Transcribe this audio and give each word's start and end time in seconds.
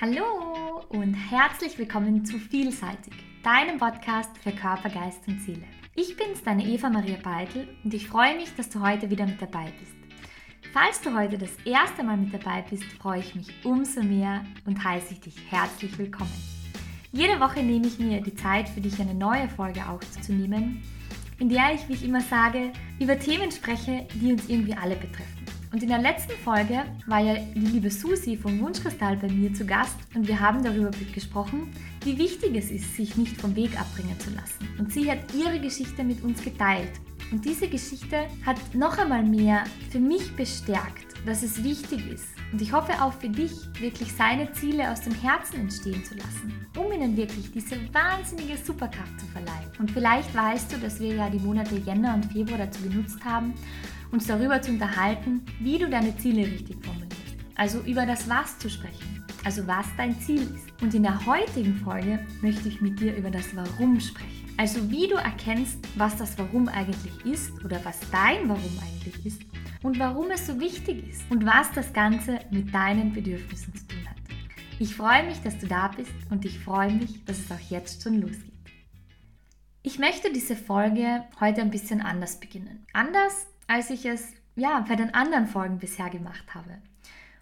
Hallo 0.00 0.82
und 0.88 1.14
herzlich 1.14 1.78
willkommen 1.78 2.24
zu 2.24 2.36
Vielseitig, 2.36 3.12
deinem 3.44 3.78
Podcast 3.78 4.36
für 4.38 4.50
Körper, 4.50 4.90
Geist 4.90 5.20
und 5.28 5.40
Seele. 5.40 5.62
Ich 5.94 6.16
bin's, 6.16 6.42
deine 6.42 6.64
Eva 6.64 6.90
Maria 6.90 7.16
Beitel 7.22 7.68
und 7.84 7.94
ich 7.94 8.08
freue 8.08 8.34
mich, 8.34 8.52
dass 8.56 8.68
du 8.68 8.80
heute 8.80 9.08
wieder 9.08 9.24
mit 9.24 9.40
dabei 9.40 9.72
bist. 9.78 9.94
Falls 10.72 11.00
du 11.00 11.16
heute 11.16 11.38
das 11.38 11.54
erste 11.64 12.02
Mal 12.02 12.16
mit 12.16 12.34
dabei 12.34 12.64
bist, 12.68 12.82
freue 13.00 13.20
ich 13.20 13.36
mich 13.36 13.54
umso 13.62 14.02
mehr 14.02 14.44
und 14.66 14.82
heiße 14.82 15.12
ich 15.12 15.20
dich 15.20 15.36
herzlich 15.48 15.96
willkommen. 15.96 16.42
Jede 17.12 17.38
Woche 17.38 17.62
nehme 17.62 17.86
ich 17.86 18.00
mir 18.00 18.20
die 18.20 18.34
Zeit, 18.34 18.68
für 18.68 18.80
dich 18.80 19.00
eine 19.00 19.14
neue 19.14 19.48
Folge 19.48 19.88
aufzunehmen, 19.88 20.82
in 21.38 21.48
der 21.48 21.72
ich, 21.72 21.88
wie 21.88 21.92
ich 21.92 22.04
immer 22.04 22.20
sage, 22.20 22.72
über 22.98 23.16
Themen 23.16 23.52
spreche, 23.52 24.08
die 24.14 24.32
uns 24.32 24.48
irgendwie 24.48 24.74
alle 24.74 24.96
betreffen. 24.96 25.43
Und 25.74 25.82
in 25.82 25.88
der 25.88 25.98
letzten 25.98 26.34
Folge 26.44 26.84
war 27.08 27.18
ja 27.18 27.34
die 27.34 27.58
liebe 27.58 27.90
Susi 27.90 28.36
vom 28.36 28.60
Wunschkristall 28.60 29.16
bei 29.16 29.26
mir 29.26 29.52
zu 29.52 29.66
Gast 29.66 29.96
und 30.14 30.28
wir 30.28 30.38
haben 30.38 30.62
darüber 30.62 30.92
gesprochen, 31.12 31.68
wie 32.04 32.16
wichtig 32.16 32.54
es 32.54 32.70
ist, 32.70 32.94
sich 32.94 33.16
nicht 33.16 33.40
vom 33.40 33.56
Weg 33.56 33.76
abbringen 33.80 34.16
zu 34.20 34.30
lassen. 34.30 34.68
Und 34.78 34.92
sie 34.92 35.10
hat 35.10 35.18
ihre 35.34 35.58
Geschichte 35.58 36.04
mit 36.04 36.22
uns 36.22 36.44
geteilt. 36.44 36.92
Und 37.32 37.44
diese 37.44 37.66
Geschichte 37.66 38.28
hat 38.46 38.56
noch 38.72 38.98
einmal 38.98 39.24
mehr 39.24 39.64
für 39.90 39.98
mich 39.98 40.36
bestärkt, 40.36 41.06
dass 41.26 41.42
es 41.42 41.64
wichtig 41.64 42.08
ist. 42.08 42.28
Und 42.52 42.62
ich 42.62 42.72
hoffe 42.72 42.92
auch 43.02 43.12
für 43.12 43.28
dich, 43.28 43.50
wirklich 43.80 44.12
seine 44.12 44.52
Ziele 44.52 44.92
aus 44.92 45.00
dem 45.00 45.14
Herzen 45.14 45.56
entstehen 45.56 46.04
zu 46.04 46.14
lassen, 46.14 46.54
um 46.78 46.92
ihnen 46.92 47.16
wirklich 47.16 47.50
diese 47.50 47.74
wahnsinnige 47.92 48.58
Superkraft 48.58 49.18
zu 49.18 49.26
verleihen. 49.26 49.72
Und 49.80 49.90
vielleicht 49.90 50.32
weißt 50.36 50.72
du, 50.72 50.76
dass 50.78 51.00
wir 51.00 51.16
ja 51.16 51.28
die 51.30 51.40
Monate 51.40 51.74
Jänner 51.78 52.14
und 52.14 52.26
Februar 52.26 52.58
dazu 52.58 52.80
genutzt 52.82 53.24
haben, 53.24 53.54
uns 54.14 54.28
darüber 54.28 54.62
zu 54.62 54.70
unterhalten, 54.70 55.44
wie 55.58 55.76
du 55.76 55.90
deine 55.90 56.16
Ziele 56.16 56.46
richtig 56.46 56.76
formulierst. 56.84 57.36
Also 57.56 57.80
über 57.80 58.06
das 58.06 58.28
Was 58.28 58.56
zu 58.58 58.70
sprechen, 58.70 59.24
also 59.44 59.66
was 59.66 59.86
dein 59.96 60.18
Ziel 60.20 60.42
ist. 60.54 60.80
Und 60.80 60.94
in 60.94 61.02
der 61.02 61.26
heutigen 61.26 61.74
Folge 61.74 62.20
möchte 62.40 62.68
ich 62.68 62.80
mit 62.80 63.00
dir 63.00 63.16
über 63.16 63.30
das 63.30 63.54
Warum 63.56 63.98
sprechen. 63.98 64.54
Also 64.56 64.88
wie 64.88 65.08
du 65.08 65.16
erkennst, 65.16 65.78
was 65.96 66.16
das 66.16 66.38
Warum 66.38 66.68
eigentlich 66.68 67.26
ist 67.26 67.64
oder 67.64 67.84
was 67.84 67.98
dein 68.12 68.48
Warum 68.48 68.78
eigentlich 68.80 69.26
ist 69.26 69.42
und 69.82 69.98
warum 69.98 70.30
es 70.30 70.46
so 70.46 70.60
wichtig 70.60 71.08
ist 71.08 71.22
und 71.28 71.44
was 71.44 71.72
das 71.72 71.92
Ganze 71.92 72.38
mit 72.50 72.72
deinen 72.72 73.12
Bedürfnissen 73.12 73.74
zu 73.74 73.84
tun 73.88 74.08
hat. 74.08 74.16
Ich 74.78 74.94
freue 74.94 75.24
mich, 75.24 75.40
dass 75.42 75.58
du 75.58 75.66
da 75.66 75.88
bist 75.88 76.12
und 76.30 76.44
ich 76.44 76.60
freue 76.60 76.92
mich, 76.92 77.24
dass 77.24 77.40
es 77.40 77.50
auch 77.50 77.70
jetzt 77.70 78.04
schon 78.04 78.20
losgeht. 78.20 78.52
Ich 79.82 79.98
möchte 79.98 80.32
diese 80.32 80.54
Folge 80.54 81.24
heute 81.40 81.62
ein 81.62 81.70
bisschen 81.70 82.00
anders 82.00 82.38
beginnen. 82.38 82.86
Anders, 82.92 83.48
als 83.66 83.90
ich 83.90 84.06
es 84.06 84.32
ja 84.56 84.84
bei 84.88 84.96
den 84.96 85.14
anderen 85.14 85.46
Folgen 85.46 85.78
bisher 85.78 86.10
gemacht 86.10 86.54
habe. 86.54 86.78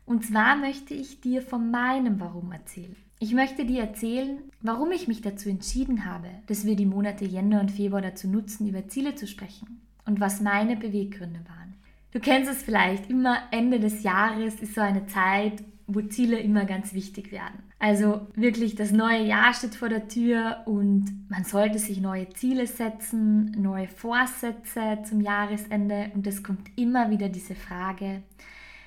Und 0.05 0.25
zwar 0.25 0.56
möchte 0.56 0.95
ich 0.95 1.20
dir 1.20 1.42
von 1.42 1.70
meinem 1.70 2.20
Warum 2.20 2.53
erzählen. 2.53 2.97
Ich 3.19 3.34
möchte 3.34 3.65
dir 3.65 3.83
erzählen, 3.83 4.39
warum 4.61 4.91
ich 4.91 5.06
mich 5.06 5.20
dazu 5.20 5.48
entschieden 5.48 6.05
habe, 6.05 6.28
dass 6.48 6.67
wir 6.67 6.75
die 6.75 6.87
Monate 6.87 7.25
Jänner 7.25 7.61
und 7.61 7.70
Februar 7.70 8.03
dazu 8.03 8.28
nutzen, 8.28 8.69
über 8.69 8.89
Ziele 8.89 9.15
zu 9.15 9.28
sprechen 9.28 9.81
und 10.05 10.19
was 10.19 10.41
meine 10.41 10.77
Beweggründe 10.77 11.41
waren. 11.48 11.75
Du 12.11 12.19
kennst 12.19 12.50
es 12.50 12.62
vielleicht, 12.62 13.09
immer 13.09 13.39
Ende 13.53 13.78
des 13.78 14.03
Jahres 14.03 14.56
ist 14.56 14.75
so 14.75 14.81
eine 14.81 15.06
Zeit, 15.06 15.62
wo 15.86 16.00
Ziele 16.02 16.38
immer 16.38 16.64
ganz 16.64 16.94
wichtig 16.94 17.33
werden. 17.33 17.62
Also 17.78 18.27
wirklich, 18.34 18.75
das 18.75 18.92
neue 18.92 19.25
Jahr 19.25 19.52
steht 19.55 19.75
vor 19.75 19.88
der 19.88 20.08
Tür 20.08 20.62
und 20.66 21.27
man 21.28 21.44
sollte 21.44 21.78
sich 21.78 22.00
neue 22.00 22.28
Ziele 22.30 22.66
setzen, 22.66 23.50
neue 23.61 23.88
Vorsätze 23.88 24.98
zum 25.05 25.20
Jahresende 25.20 26.10
und 26.14 26.27
es 26.27 26.42
kommt 26.42 26.69
immer 26.77 27.10
wieder 27.10 27.28
diese 27.28 27.55
Frage, 27.55 28.22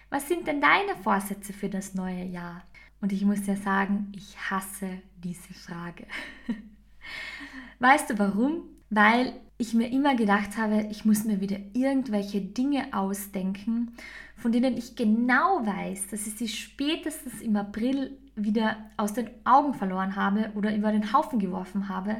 was 0.09 0.27
sind 0.27 0.47
denn 0.47 0.61
deine 0.61 0.95
Vorsätze 1.03 1.51
für 1.51 1.69
das 1.69 1.93
neue 1.93 2.23
Jahr? 2.23 2.63
Und 3.01 3.11
ich 3.11 3.25
muss 3.25 3.43
dir 3.43 3.57
sagen, 3.57 4.11
ich 4.15 4.37
hasse 4.49 4.89
diese 5.23 5.53
Frage. 5.53 6.05
weißt 7.79 8.09
du 8.09 8.19
warum? 8.19 8.63
Weil 8.89 9.33
ich 9.57 9.73
mir 9.73 9.91
immer 9.91 10.15
gedacht 10.15 10.57
habe, 10.57 10.87
ich 10.89 11.05
muss 11.05 11.23
mir 11.23 11.41
wieder 11.41 11.57
irgendwelche 11.73 12.41
Dinge 12.41 12.87
ausdenken, 12.93 13.93
von 14.45 14.51
denen 14.51 14.77
ich 14.77 14.95
genau 14.95 15.65
weiß, 15.65 16.09
dass 16.09 16.27
ich 16.27 16.35
sie 16.35 16.47
spätestens 16.47 17.41
im 17.41 17.55
April 17.55 18.15
wieder 18.35 18.77
aus 18.95 19.13
den 19.13 19.27
Augen 19.43 19.73
verloren 19.73 20.15
habe 20.15 20.51
oder 20.53 20.75
über 20.75 20.91
den 20.91 21.13
Haufen 21.13 21.39
geworfen 21.39 21.89
habe. 21.89 22.17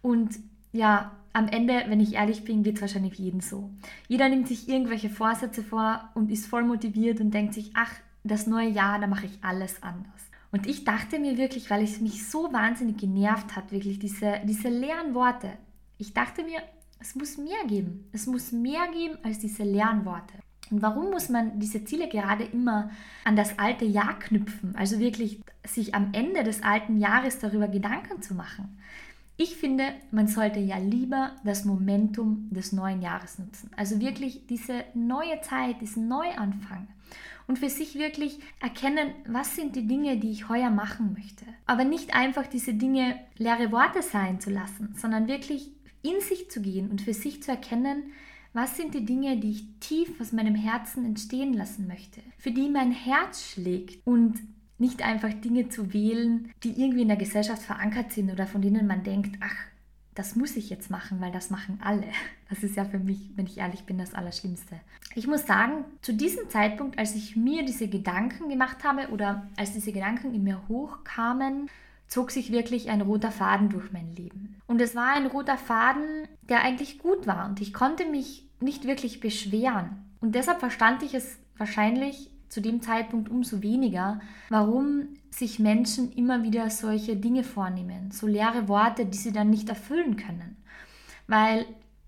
Und 0.00 0.38
ja, 0.70 1.10
am 1.32 1.48
Ende, 1.48 1.82
wenn 1.88 1.98
ich 1.98 2.14
ehrlich 2.14 2.44
bin, 2.44 2.62
geht 2.62 2.76
es 2.76 2.82
wahrscheinlich 2.82 3.18
jedem 3.18 3.40
so. 3.40 3.68
Jeder 4.06 4.28
nimmt 4.28 4.46
sich 4.46 4.68
irgendwelche 4.68 5.10
Vorsätze 5.10 5.64
vor 5.64 6.08
und 6.14 6.30
ist 6.30 6.46
voll 6.46 6.62
motiviert 6.62 7.20
und 7.20 7.34
denkt 7.34 7.54
sich, 7.54 7.72
ach, 7.74 7.90
das 8.22 8.46
neue 8.46 8.68
Jahr, 8.68 9.00
da 9.00 9.08
mache 9.08 9.26
ich 9.26 9.42
alles 9.42 9.82
anders. 9.82 10.30
Und 10.52 10.68
ich 10.68 10.84
dachte 10.84 11.18
mir 11.18 11.36
wirklich, 11.36 11.68
weil 11.68 11.82
es 11.82 12.00
mich 12.00 12.28
so 12.28 12.52
wahnsinnig 12.52 12.98
genervt 12.98 13.56
hat, 13.56 13.72
wirklich 13.72 13.98
diese, 13.98 14.40
diese 14.44 14.68
leeren 14.68 15.14
Worte. 15.14 15.50
Ich 15.98 16.14
dachte 16.14 16.44
mir, 16.44 16.60
es 17.00 17.16
muss 17.16 17.38
mehr 17.38 17.64
geben. 17.66 18.08
Es 18.12 18.28
muss 18.28 18.52
mehr 18.52 18.86
geben 18.92 19.18
als 19.24 19.40
diese 19.40 19.64
leeren 19.64 20.04
Worte. 20.04 20.45
Und 20.70 20.82
warum 20.82 21.10
muss 21.10 21.28
man 21.28 21.58
diese 21.58 21.84
Ziele 21.84 22.08
gerade 22.08 22.44
immer 22.44 22.90
an 23.24 23.36
das 23.36 23.58
alte 23.58 23.84
Jahr 23.84 24.18
knüpfen? 24.18 24.74
Also 24.76 24.98
wirklich 24.98 25.40
sich 25.64 25.94
am 25.94 26.10
Ende 26.12 26.44
des 26.44 26.62
alten 26.62 26.98
Jahres 26.98 27.38
darüber 27.38 27.68
Gedanken 27.68 28.22
zu 28.22 28.34
machen. 28.34 28.78
Ich 29.38 29.56
finde, 29.56 29.92
man 30.10 30.28
sollte 30.28 30.60
ja 30.60 30.78
lieber 30.78 31.32
das 31.44 31.66
Momentum 31.66 32.48
des 32.50 32.72
neuen 32.72 33.02
Jahres 33.02 33.38
nutzen. 33.38 33.70
Also 33.76 34.00
wirklich 34.00 34.46
diese 34.46 34.84
neue 34.94 35.40
Zeit, 35.42 35.80
diesen 35.82 36.08
Neuanfang. 36.08 36.88
Und 37.46 37.58
für 37.58 37.68
sich 37.68 37.96
wirklich 37.96 38.40
erkennen, 38.60 39.10
was 39.26 39.54
sind 39.54 39.76
die 39.76 39.86
Dinge, 39.86 40.16
die 40.16 40.30
ich 40.30 40.48
heuer 40.48 40.70
machen 40.70 41.12
möchte. 41.12 41.44
Aber 41.66 41.84
nicht 41.84 42.14
einfach 42.14 42.46
diese 42.46 42.74
Dinge 42.74 43.18
leere 43.36 43.70
Worte 43.70 44.02
sein 44.02 44.40
zu 44.40 44.50
lassen, 44.50 44.94
sondern 44.96 45.28
wirklich 45.28 45.70
in 46.02 46.20
sich 46.20 46.50
zu 46.50 46.60
gehen 46.60 46.90
und 46.90 47.02
für 47.02 47.14
sich 47.14 47.42
zu 47.42 47.50
erkennen, 47.50 48.04
was 48.56 48.76
sind 48.76 48.94
die 48.94 49.04
Dinge, 49.04 49.36
die 49.36 49.50
ich 49.50 49.64
tief 49.80 50.18
aus 50.20 50.32
meinem 50.32 50.54
Herzen 50.54 51.04
entstehen 51.04 51.52
lassen 51.52 51.86
möchte, 51.86 52.22
für 52.38 52.50
die 52.50 52.70
mein 52.70 52.90
Herz 52.90 53.52
schlägt 53.52 54.04
und 54.06 54.40
nicht 54.78 55.02
einfach 55.02 55.32
Dinge 55.32 55.68
zu 55.68 55.92
wählen, 55.92 56.50
die 56.62 56.80
irgendwie 56.80 57.02
in 57.02 57.08
der 57.08 57.18
Gesellschaft 57.18 57.62
verankert 57.62 58.12
sind 58.12 58.32
oder 58.32 58.46
von 58.46 58.62
denen 58.62 58.86
man 58.86 59.04
denkt, 59.04 59.36
ach, 59.40 59.56
das 60.14 60.36
muss 60.36 60.56
ich 60.56 60.70
jetzt 60.70 60.90
machen, 60.90 61.20
weil 61.20 61.30
das 61.30 61.50
machen 61.50 61.78
alle. 61.82 62.06
Das 62.48 62.62
ist 62.62 62.76
ja 62.76 62.86
für 62.86 62.98
mich, 62.98 63.30
wenn 63.36 63.46
ich 63.46 63.58
ehrlich 63.58 63.84
bin, 63.84 63.98
das 63.98 64.14
Allerschlimmste. 64.14 64.80
Ich 65.14 65.26
muss 65.26 65.46
sagen, 65.46 65.84
zu 66.00 66.14
diesem 66.14 66.48
Zeitpunkt, 66.48 66.98
als 66.98 67.14
ich 67.14 67.36
mir 67.36 67.64
diese 67.64 67.88
Gedanken 67.88 68.48
gemacht 68.48 68.84
habe 68.84 69.08
oder 69.08 69.48
als 69.56 69.74
diese 69.74 69.92
Gedanken 69.92 70.34
in 70.34 70.44
mir 70.44 70.62
hochkamen, 70.68 71.68
zog 72.08 72.30
sich 72.30 72.52
wirklich 72.52 72.90
ein 72.90 73.00
roter 73.00 73.30
Faden 73.30 73.68
durch 73.68 73.92
mein 73.92 74.14
Leben. 74.14 74.60
Und 74.66 74.80
es 74.80 74.94
war 74.94 75.14
ein 75.14 75.26
roter 75.26 75.58
Faden, 75.58 76.28
der 76.48 76.62
eigentlich 76.62 76.98
gut 76.98 77.26
war 77.26 77.48
und 77.48 77.60
ich 77.60 77.72
konnte 77.72 78.06
mich 78.06 78.48
nicht 78.60 78.86
wirklich 78.86 79.20
beschweren. 79.20 80.04
Und 80.20 80.34
deshalb 80.34 80.60
verstand 80.60 81.02
ich 81.02 81.14
es 81.14 81.38
wahrscheinlich 81.56 82.30
zu 82.48 82.60
dem 82.60 82.80
Zeitpunkt 82.80 83.28
umso 83.28 83.62
weniger, 83.62 84.20
warum 84.48 85.08
sich 85.30 85.58
Menschen 85.58 86.12
immer 86.12 86.42
wieder 86.42 86.70
solche 86.70 87.16
Dinge 87.16 87.44
vornehmen, 87.44 88.10
so 88.10 88.26
leere 88.26 88.68
Worte, 88.68 89.04
die 89.04 89.18
sie 89.18 89.32
dann 89.32 89.50
nicht 89.50 89.68
erfüllen 89.68 90.16
können. 90.16 90.56
Weil 91.26 91.66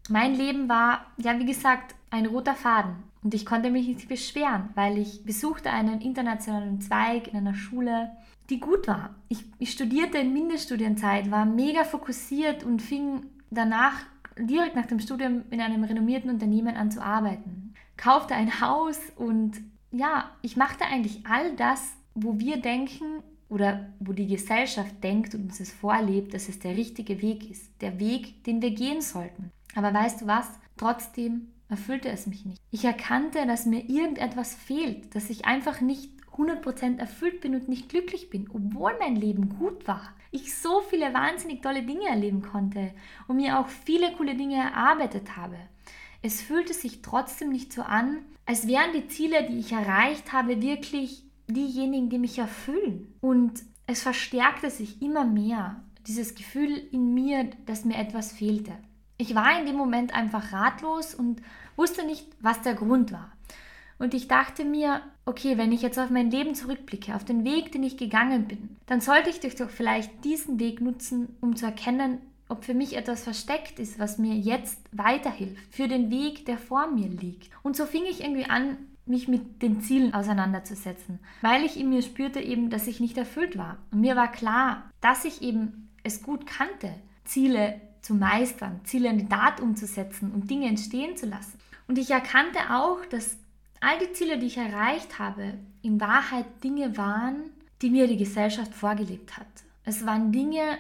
mein 0.09 0.35
Leben 0.35 0.69
war, 0.69 1.07
ja, 1.19 1.39
wie 1.39 1.45
gesagt, 1.45 1.95
ein 2.11 2.27
roter 2.27 2.55
Faden. 2.55 2.97
Und 3.23 3.35
ich 3.35 3.45
konnte 3.45 3.71
mich 3.71 3.89
nicht 3.89 4.09
beschweren, 4.09 4.71
weil 4.75 4.97
ich 4.97 5.25
besuchte 5.25 5.71
einen 5.71 6.01
internationalen 6.01 6.81
Zweig 6.81 7.29
in 7.29 7.37
einer 7.37 7.55
Schule, 7.55 8.11
die 8.51 8.61
gut 8.61 8.89
war. 8.89 9.15
Ich, 9.29 9.45
ich 9.59 9.73
studierte 9.73 10.19
in 10.19 10.33
Mindeststudienzeit, 10.33 11.31
war 11.31 11.45
mega 11.45 11.85
fokussiert 11.85 12.65
und 12.65 12.81
fing 12.81 13.27
danach 13.51 13.95
direkt 14.39 14.77
nach 14.77 14.87
dem 14.87 15.01
Studium 15.01 15.43
in 15.51 15.61
einem 15.61 15.85
renommierten 15.85 16.31
Unternehmen 16.31 16.77
an 16.77 16.91
zu 16.91 17.03
arbeiten. 17.03 17.75
Kaufte 17.97 18.35
ein 18.35 18.61
Haus 18.61 18.99
und 19.17 19.61
ja, 19.91 20.31
ich 20.43 20.57
machte 20.57 20.85
eigentlich 20.85 21.27
all 21.27 21.57
das, 21.57 21.93
wo 22.15 22.39
wir 22.39 22.61
denken 22.61 23.23
oder 23.49 23.89
wo 23.99 24.13
die 24.13 24.27
Gesellschaft 24.27 25.03
denkt 25.03 25.35
und 25.35 25.45
uns 25.45 25.61
es 25.61 25.73
vorlebt, 25.73 26.35
dass 26.35 26.49
es 26.49 26.59
der 26.59 26.77
richtige 26.77 27.23
Weg 27.23 27.51
ist. 27.51 27.71
Der 27.81 27.99
Weg, 27.99 28.45
den 28.45 28.63
wir 28.63 28.71
gehen 28.71 29.01
sollten. 29.01 29.51
Aber 29.75 29.93
weißt 29.93 30.23
du 30.23 30.27
was? 30.27 30.49
Trotzdem 30.77 31.49
erfüllte 31.69 32.09
es 32.09 32.27
mich 32.27 32.45
nicht. 32.45 32.61
Ich 32.71 32.85
erkannte, 32.85 33.47
dass 33.47 33.67
mir 33.67 33.89
irgendetwas 33.89 34.55
fehlt, 34.55 35.15
dass 35.15 35.31
ich 35.31 35.45
einfach 35.45 35.81
nicht 35.81 36.11
100% 36.39 36.99
erfüllt 36.99 37.41
bin 37.41 37.55
und 37.55 37.69
nicht 37.69 37.89
glücklich 37.89 38.31
bin, 38.31 38.49
obwohl 38.53 38.93
mein 38.99 39.17
Leben 39.17 39.49
gut 39.59 39.87
war 39.87 40.15
ich 40.31 40.57
so 40.57 40.81
viele 40.81 41.13
wahnsinnig 41.15 41.63
tolle 41.63 41.83
Dinge 41.83 42.07
erleben 42.07 42.43
konnte 42.43 42.93
und 43.27 43.37
mir 43.37 43.59
auch 43.59 43.69
viele 43.69 44.13
coole 44.13 44.35
Dinge 44.35 44.57
erarbeitet 44.57 45.37
habe. 45.37 45.57
Es 46.23 46.43
fühlte 46.43 46.75
sich 46.75 47.03
trotzdem 47.03 47.51
nicht 47.51 47.73
so 47.73 47.83
an, 47.83 48.19
als 48.45 48.67
wären 48.67 48.93
die 48.93 49.09
Ziele, 49.09 49.47
die 49.49 49.59
ich 49.59 49.73
erreicht 49.73 50.33
habe, 50.33 50.61
wirklich 50.61 51.25
diejenigen, 51.47 52.11
die 52.11 52.19
mich 52.19 52.39
erfüllen. 52.39 53.15
Und 53.21 53.63
es 53.87 54.03
verstärkte 54.03 54.71
sich 54.71 55.01
immer 55.01 55.25
mehr, 55.25 55.83
dieses 56.07 56.35
Gefühl 56.35 56.77
in 56.91 57.15
mir, 57.15 57.51
dass 57.67 57.85
mir 57.85 57.97
etwas 57.97 58.33
fehlte. 58.33 58.73
Ich 59.17 59.35
war 59.35 59.59
in 59.59 59.67
dem 59.67 59.77
Moment 59.77 60.15
einfach 60.15 60.53
ratlos 60.53 61.15
und 61.15 61.41
wusste 61.77 62.05
nicht, 62.05 62.27
was 62.41 62.63
der 62.63 62.75
Grund 62.75 63.13
war. 63.13 63.33
Und 63.99 64.15
ich 64.15 64.29
dachte 64.29 64.65
mir, 64.65 65.03
okay, 65.25 65.59
wenn 65.59 65.73
ich 65.73 65.83
jetzt 65.83 65.99
auf 65.99 66.11
mein 66.11 66.31
Leben 66.31 66.55
zurückblicke, 66.55 67.15
auf 67.15 67.25
den 67.25 67.45
Weg, 67.45 67.73
den 67.73 67.83
ich 67.83 67.97
gegangen 67.97 68.47
bin, 68.47 68.77
dann 68.87 69.01
sollte 69.01 69.31
ich 69.31 69.41
doch 69.41 69.71
vielleicht 69.71 70.25
diesen 70.25 70.61
Weg 70.61 70.81
nutzen, 70.81 71.37
um 71.41 71.57
zu 71.57 71.67
erkennen, 71.67 72.19
ob 72.49 72.65
für 72.65 72.75
mich 72.75 72.97
etwas 72.97 73.25
versteckt 73.25 73.79
ist, 73.79 73.99
was 73.99 74.19
mir 74.19 74.35
jetzt 74.35 74.79
weiterhilft, 74.93 75.63
für 75.75 75.89
den 75.89 76.11
Weg, 76.11 76.47
der 76.47 76.59
vor 76.59 76.87
mir 76.91 77.09
liegt. 77.09 77.51
Und 77.63 77.77
so 77.77 77.85
fing 77.85 78.05
ich 78.09 78.23
irgendwie 78.23 78.47
an, 78.47 78.79
mich 79.05 79.27
mit 79.27 79.63
den 79.63 79.81
Zielen 79.81 80.15
auseinanderzusetzen, 80.15 81.19
weil 81.41 81.65
ich 81.65 81.79
in 81.79 81.89
mir 81.89 82.03
spürte 82.03 82.41
eben, 82.41 82.71
dass 82.71 82.87
ich 82.87 83.01
nicht 83.01 83.17
erfüllt 83.17 83.57
war. 83.57 83.79
Und 83.91 84.01
mir 84.01 84.17
war 84.17 84.31
klar, 84.31 84.91
dass 85.01 85.25
ich 85.25 85.43
eben 85.43 85.89
es 86.03 86.23
gut 86.23 86.47
kannte, 86.47 86.95
Ziele 87.25 87.81
zu 88.03 88.15
meistern, 88.15 88.81
Ziele 88.85 89.09
in 89.09 89.19
die 89.19 89.29
Tat 89.29 89.61
umzusetzen 89.61 90.33
und 90.33 90.51
Dinge 90.51 90.69
entstehen 90.69 91.17
zu 91.17 91.27
lassen. 91.27 91.59
Und 91.87 91.99
ich 91.99 92.11
erkannte 92.11 92.59
auch, 92.71 93.05
dass 93.07 93.39
all 93.81 93.99
die 93.99 94.13
Ziele, 94.13 94.39
die 94.39 94.47
ich 94.47 94.57
erreicht 94.57 95.19
habe, 95.19 95.55
in 95.83 96.01
Wahrheit 96.01 96.47
Dinge 96.63 96.97
waren, 96.97 97.51
die 97.83 97.91
mir 97.91 98.07
die 98.07 98.17
Gesellschaft 98.17 98.75
vorgelebt 98.75 99.37
hat. 99.37 99.47
Es 99.85 100.05
waren 100.05 100.33
Dinge, 100.33 100.79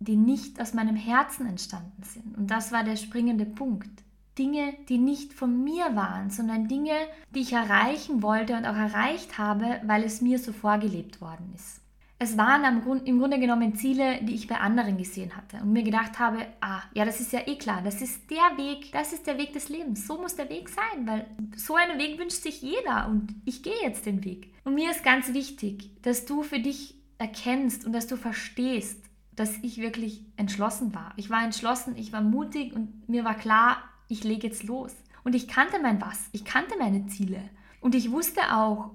die 0.00 0.16
nicht 0.16 0.60
aus 0.60 0.74
meinem 0.74 0.96
Herzen 0.96 1.46
entstanden 1.46 2.02
sind. 2.02 2.36
Und 2.36 2.50
das 2.50 2.72
war 2.72 2.84
der 2.84 2.96
springende 2.96 3.44
Punkt. 3.44 3.90
Dinge, 4.38 4.74
die 4.88 4.98
nicht 4.98 5.32
von 5.32 5.64
mir 5.64 5.96
waren, 5.96 6.30
sondern 6.30 6.68
Dinge, 6.68 6.94
die 7.34 7.40
ich 7.40 7.52
erreichen 7.52 8.22
wollte 8.22 8.56
und 8.56 8.66
auch 8.66 8.76
erreicht 8.76 9.36
habe, 9.36 9.80
weil 9.84 10.04
es 10.04 10.20
mir 10.20 10.38
so 10.38 10.52
vorgelebt 10.52 11.20
worden 11.20 11.52
ist. 11.56 11.80
Es 12.20 12.36
waren 12.36 12.64
im 13.04 13.20
Grunde 13.20 13.38
genommen 13.38 13.76
Ziele, 13.76 14.20
die 14.22 14.34
ich 14.34 14.48
bei 14.48 14.58
anderen 14.58 14.98
gesehen 14.98 15.36
hatte 15.36 15.58
und 15.58 15.72
mir 15.72 15.84
gedacht 15.84 16.18
habe, 16.18 16.46
ah, 16.60 16.82
ja, 16.92 17.04
das 17.04 17.20
ist 17.20 17.32
ja 17.32 17.46
eh 17.46 17.56
klar, 17.56 17.80
das 17.84 18.02
ist 18.02 18.28
der 18.28 18.58
Weg, 18.58 18.90
das 18.90 19.12
ist 19.12 19.28
der 19.28 19.38
Weg 19.38 19.52
des 19.52 19.68
Lebens, 19.68 20.04
so 20.04 20.20
muss 20.20 20.34
der 20.34 20.50
Weg 20.50 20.68
sein, 20.68 21.06
weil 21.06 21.26
so 21.54 21.76
einen 21.76 21.96
Weg 21.98 22.18
wünscht 22.18 22.42
sich 22.42 22.60
jeder 22.60 23.06
und 23.08 23.36
ich 23.44 23.62
gehe 23.62 23.80
jetzt 23.82 24.04
den 24.04 24.24
Weg. 24.24 24.52
Und 24.64 24.74
mir 24.74 24.90
ist 24.90 25.04
ganz 25.04 25.32
wichtig, 25.32 25.90
dass 26.02 26.24
du 26.24 26.42
für 26.42 26.58
dich 26.58 26.96
erkennst 27.18 27.84
und 27.84 27.92
dass 27.92 28.08
du 28.08 28.16
verstehst, 28.16 29.00
dass 29.36 29.56
ich 29.62 29.78
wirklich 29.80 30.24
entschlossen 30.36 30.94
war. 30.96 31.12
Ich 31.16 31.30
war 31.30 31.44
entschlossen, 31.44 31.96
ich 31.96 32.12
war 32.12 32.20
mutig 32.20 32.74
und 32.74 33.08
mir 33.08 33.24
war 33.24 33.36
klar, 33.36 33.76
ich 34.08 34.24
lege 34.24 34.48
jetzt 34.48 34.64
los. 34.64 34.92
Und 35.22 35.36
ich 35.36 35.46
kannte 35.46 35.80
mein 35.80 36.00
Was, 36.00 36.28
ich 36.32 36.44
kannte 36.44 36.74
meine 36.78 37.06
Ziele. 37.06 37.40
Und 37.80 37.94
ich 37.94 38.10
wusste 38.10 38.40
auch, 38.52 38.90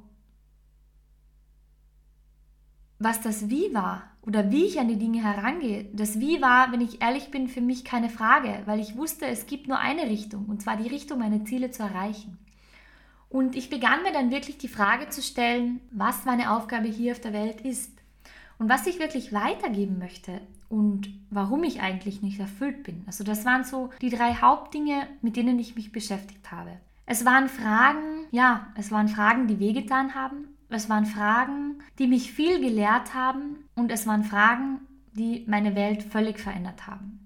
was 3.00 3.22
das 3.22 3.50
Wie 3.50 3.74
war 3.74 4.04
oder 4.22 4.52
wie 4.52 4.66
ich 4.66 4.80
an 4.80 4.88
die 4.88 4.98
Dinge 4.98 5.22
herangehe. 5.24 5.86
Das 5.94 6.20
Wie 6.20 6.42
war, 6.42 6.72
wenn 6.72 6.82
ich 6.82 7.02
ehrlich 7.02 7.32
bin, 7.32 7.48
für 7.48 7.62
mich 7.62 7.84
keine 7.84 8.10
Frage, 8.10 8.62
weil 8.66 8.80
ich 8.80 8.96
wusste, 8.96 9.26
es 9.26 9.46
gibt 9.46 9.68
nur 9.68 9.80
eine 9.80 10.04
Richtung, 10.04 10.46
und 10.46 10.62
zwar 10.62 10.78
die 10.78 10.88
Richtung, 10.88 11.20
meine 11.20 11.44
Ziele 11.44 11.72
zu 11.72 11.84
erreichen. 11.84 12.38
Und 13.30 13.56
ich 13.56 13.70
begann 13.70 14.04
mir 14.04 14.14
dann 14.14 14.32
wirklich 14.32 14.60
die 14.60 14.68
Frage 14.68 15.10
zu 15.10 15.22
stellen, 15.22 15.82
was 15.92 16.26
meine 16.26 16.52
Aufgabe 16.52 16.88
hier 16.88 17.14
auf 17.14 17.20
der 17.20 17.34
Welt 17.34 17.62
ist 17.62 17.92
und 18.60 18.70
was 18.70 18.86
ich 18.86 19.00
wirklich 19.00 19.34
weitergeben 19.34 19.98
möchte 19.98 20.40
und 20.70 21.10
warum 21.32 21.64
ich 21.64 21.82
eigentlich 21.82 22.22
nicht 22.22 22.40
erfüllt 22.40 22.84
bin. 22.84 23.04
Also 23.08 23.24
das 23.24 23.44
waren 23.44 23.64
so 23.64 23.90
die 24.02 24.10
drei 24.10 24.36
Hauptdinge, 24.36 25.08
mit 25.22 25.36
denen 25.36 25.60
ich 25.60 25.76
mich 25.76 25.92
beschäftigt 25.92 26.52
habe. 26.52 26.80
Es 27.06 27.26
waren 27.26 27.50
Fragen, 27.50 28.28
ja, 28.32 28.68
es 28.78 28.92
waren 28.92 29.08
Fragen, 29.08 29.48
die 29.48 29.60
wehgetan 29.60 30.16
haben, 30.16 30.53
es 30.74 30.90
waren 30.90 31.06
Fragen, 31.06 31.80
die 32.00 32.08
mich 32.08 32.32
viel 32.32 32.60
gelehrt 32.60 33.14
haben 33.14 33.58
und 33.76 33.92
es 33.92 34.08
waren 34.08 34.24
Fragen, 34.24 34.80
die 35.14 35.44
meine 35.48 35.76
Welt 35.76 36.04
völlig 36.04 36.40
verändert 36.40 36.88
haben. 36.88 37.20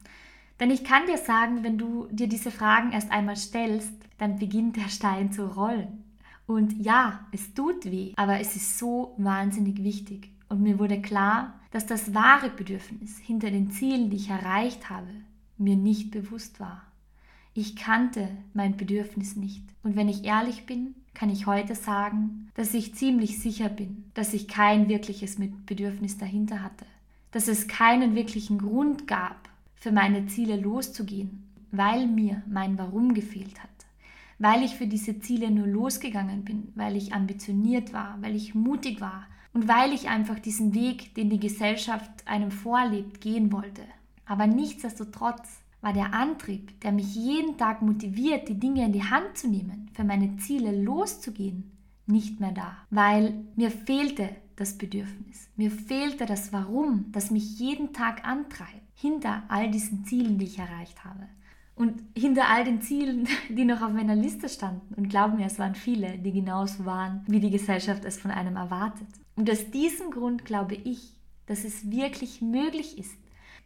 Denn 0.60 0.72
ich 0.72 0.84
kann 0.84 1.06
dir 1.06 1.18
sagen, 1.18 1.64
wenn 1.64 1.78
du 1.78 2.08
dir 2.12 2.28
diese 2.28 2.52
Fragen 2.52 2.92
erst 2.92 3.12
einmal 3.12 3.36
stellst, 3.36 3.94
dann 4.18 4.40
beginnt 4.40 4.76
der 4.76 4.90
Stein 4.90 5.32
zu 5.32 5.46
rollen. 5.46 6.04
Und 6.48 6.84
ja, 6.84 7.26
es 7.32 7.54
tut 7.54 7.86
weh, 7.86 8.14
aber 8.16 8.40
es 8.40 8.56
ist 8.56 8.80
so 8.80 9.14
wahnsinnig 9.18 9.84
wichtig. 9.84 10.32
Und 10.50 10.62
mir 10.62 10.80
wurde 10.80 11.02
klar, 11.02 11.60
dass 11.72 11.86
das 11.86 12.14
wahre 12.14 12.50
Bedürfnis 12.50 13.18
hinter 13.20 13.52
den 13.52 13.70
Zielen, 13.70 14.10
die 14.10 14.18
ich 14.18 14.30
erreicht 14.30 14.90
habe, 14.90 15.10
mir 15.58 15.76
nicht 15.76 16.12
bewusst 16.12 16.60
war. 16.60 16.84
Ich 17.54 17.76
kannte 17.76 18.30
mein 18.54 18.78
Bedürfnis 18.78 19.36
nicht. 19.36 19.64
Und 19.84 19.96
wenn 19.96 20.08
ich 20.08 20.24
ehrlich 20.24 20.66
bin, 20.66 20.96
kann 21.18 21.32
ich 21.32 21.48
heute 21.48 21.74
sagen, 21.74 22.52
dass 22.54 22.76
ich 22.76 22.94
ziemlich 22.94 23.40
sicher 23.40 23.70
bin, 23.70 24.04
dass 24.14 24.36
ich 24.36 24.48
kein 24.48 24.88
wirkliches 24.88 25.38
Bedürfnis 25.66 26.20
dahinter 26.20 26.62
hatte, 26.62 26.86
dass 27.32 27.48
es 27.48 27.68
keinen 27.68 28.14
wirklichen 28.14 28.60
Grund 28.60 29.08
gab, 29.08 29.50
für 29.74 29.92
meine 29.92 30.28
Ziele 30.28 30.58
loszugehen, 30.58 31.44
weil 31.72 32.06
mir 32.06 32.44
mein 32.48 32.78
Warum 32.78 33.16
gefehlt 33.16 33.64
hat, 33.64 33.70
weil 34.38 34.62
ich 34.62 34.76
für 34.76 34.86
diese 34.86 35.20
Ziele 35.20 35.50
nur 35.50 35.66
losgegangen 35.66 36.46
bin, 36.46 36.72
weil 36.76 36.96
ich 36.96 37.14
ambitioniert 37.14 37.94
war, 37.94 38.18
weil 38.22 38.36
ich 38.36 38.54
mutig 38.54 39.02
war 39.02 39.26
und 39.54 39.68
weil 39.68 39.94
ich 39.94 40.10
einfach 40.10 40.38
diesen 40.38 40.76
Weg, 40.76 41.16
den 41.16 41.32
die 41.32 41.40
Gesellschaft 41.40 42.12
einem 42.28 42.52
vorlebt, 42.52 43.22
gehen 43.22 43.52
wollte. 43.52 43.82
Aber 44.28 44.46
nichtsdestotrotz 44.46 45.62
war 45.82 45.94
der 45.94 46.14
Antrieb, 46.14 46.80
der 46.82 46.92
mich 46.92 47.16
jeden 47.16 47.58
Tag 47.58 47.82
motiviert, 47.82 48.50
die 48.50 48.60
Dinge 48.60 48.86
in 48.86 48.94
die 48.94 49.04
Hand 49.04 49.38
zu 49.38 49.48
nehmen, 49.48 49.90
für 49.94 50.04
meine 50.04 50.38
Ziele 50.38 50.82
loszugehen, 50.82 51.72
nicht 52.08 52.40
mehr 52.40 52.52
da, 52.52 52.78
weil 52.90 53.46
mir 53.56 53.70
fehlte 53.70 54.30
das 54.56 54.78
Bedürfnis, 54.78 55.50
mir 55.56 55.70
fehlte 55.70 56.26
das 56.26 56.52
Warum, 56.52 57.06
das 57.12 57.32
mich 57.32 57.60
jeden 57.60 57.94
Tag 57.94 58.26
antreibt, 58.26 58.82
hinter 58.96 59.44
all 59.50 59.70
diesen 59.70 60.06
Zielen, 60.06 60.40
die 60.40 60.46
ich 60.46 60.58
erreicht 60.58 61.04
habe. 61.06 61.28
Und 61.76 62.02
hinter 62.18 62.50
all 62.50 62.64
den 62.64 62.82
Zielen, 62.82 63.28
die 63.50 63.66
noch 63.66 63.84
auf 63.84 63.94
meiner 63.94 64.16
Liste 64.16 64.50
standen, 64.50 64.96
und 64.96 65.10
glaub 65.10 65.36
mir, 65.36 65.46
es 65.46 65.60
waren 65.60 65.76
viele, 65.76 66.18
die 66.18 66.32
genauso 66.32 66.86
waren, 66.86 67.24
wie 67.28 67.40
die 67.40 67.52
Gesellschaft 67.52 68.04
es 68.04 68.20
von 68.20 68.32
einem 68.32 68.56
erwartet. 68.56 69.08
Und 69.36 69.50
aus 69.52 69.70
diesem 69.70 70.10
Grund 70.10 70.44
glaube 70.44 70.74
ich, 70.74 71.14
dass 71.46 71.64
es 71.64 71.92
wirklich 71.92 72.42
möglich 72.42 72.98
ist, 72.98 73.16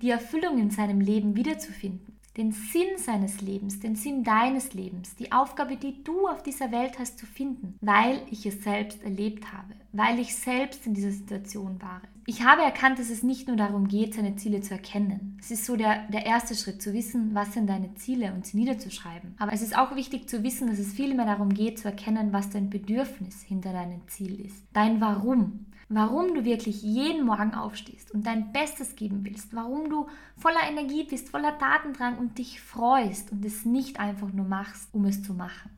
die 0.01 0.09
Erfüllung 0.09 0.57
in 0.57 0.71
seinem 0.71 0.99
Leben 0.99 1.35
wiederzufinden, 1.35 2.17
den 2.37 2.51
Sinn 2.51 2.97
seines 2.97 3.41
Lebens, 3.41 3.79
den 3.79 3.95
Sinn 3.95 4.23
deines 4.23 4.73
Lebens, 4.73 5.15
die 5.15 5.31
Aufgabe, 5.31 5.75
die 5.75 6.03
du 6.03 6.27
auf 6.27 6.43
dieser 6.43 6.71
Welt 6.71 6.97
hast 6.97 7.19
zu 7.19 7.25
finden, 7.25 7.77
weil 7.81 8.21
ich 8.31 8.45
es 8.45 8.63
selbst 8.63 9.03
erlebt 9.03 9.51
habe, 9.51 9.73
weil 9.91 10.19
ich 10.19 10.35
selbst 10.35 10.87
in 10.87 10.93
dieser 10.93 11.11
Situation 11.11 11.81
war. 11.81 12.01
Ich 12.27 12.43
habe 12.43 12.61
erkannt, 12.61 12.99
dass 12.99 13.09
es 13.09 13.23
nicht 13.23 13.47
nur 13.47 13.57
darum 13.57 13.87
geht, 13.87 14.13
seine 14.13 14.35
Ziele 14.35 14.61
zu 14.61 14.73
erkennen. 14.73 15.37
Es 15.41 15.51
ist 15.51 15.65
so 15.65 15.75
der, 15.75 16.07
der 16.09 16.25
erste 16.25 16.55
Schritt, 16.55 16.81
zu 16.81 16.93
wissen, 16.93 17.33
was 17.33 17.53
sind 17.53 17.67
deine 17.67 17.93
Ziele 17.95 18.31
und 18.33 18.45
sie 18.45 18.57
niederzuschreiben. 18.57 19.33
Aber 19.39 19.51
es 19.53 19.61
ist 19.61 19.75
auch 19.75 19.95
wichtig 19.95 20.29
zu 20.29 20.43
wissen, 20.43 20.67
dass 20.67 20.79
es 20.79 20.93
viel 20.93 21.15
mehr 21.15 21.25
darum 21.25 21.53
geht, 21.53 21.79
zu 21.79 21.87
erkennen, 21.87 22.31
was 22.31 22.51
dein 22.51 22.69
Bedürfnis 22.69 23.41
hinter 23.41 23.73
deinem 23.73 24.07
Ziel 24.07 24.39
ist. 24.39 24.63
Dein 24.71 25.01
Warum 25.01 25.65
warum 25.93 26.33
du 26.33 26.45
wirklich 26.45 26.81
jeden 26.81 27.25
Morgen 27.25 27.53
aufstehst 27.53 28.11
und 28.11 28.25
dein 28.25 28.51
Bestes 28.53 28.95
geben 28.95 29.25
willst, 29.25 29.53
warum 29.53 29.89
du 29.89 30.07
voller 30.37 30.69
Energie 30.69 31.03
bist, 31.03 31.29
voller 31.29 31.57
Tatendrang 31.57 32.17
und 32.17 32.37
dich 32.37 32.61
freust 32.61 33.31
und 33.31 33.43
es 33.43 33.65
nicht 33.65 33.99
einfach 33.99 34.31
nur 34.31 34.45
machst, 34.45 34.87
um 34.93 35.05
es 35.05 35.21
zu 35.21 35.33
machen. 35.33 35.69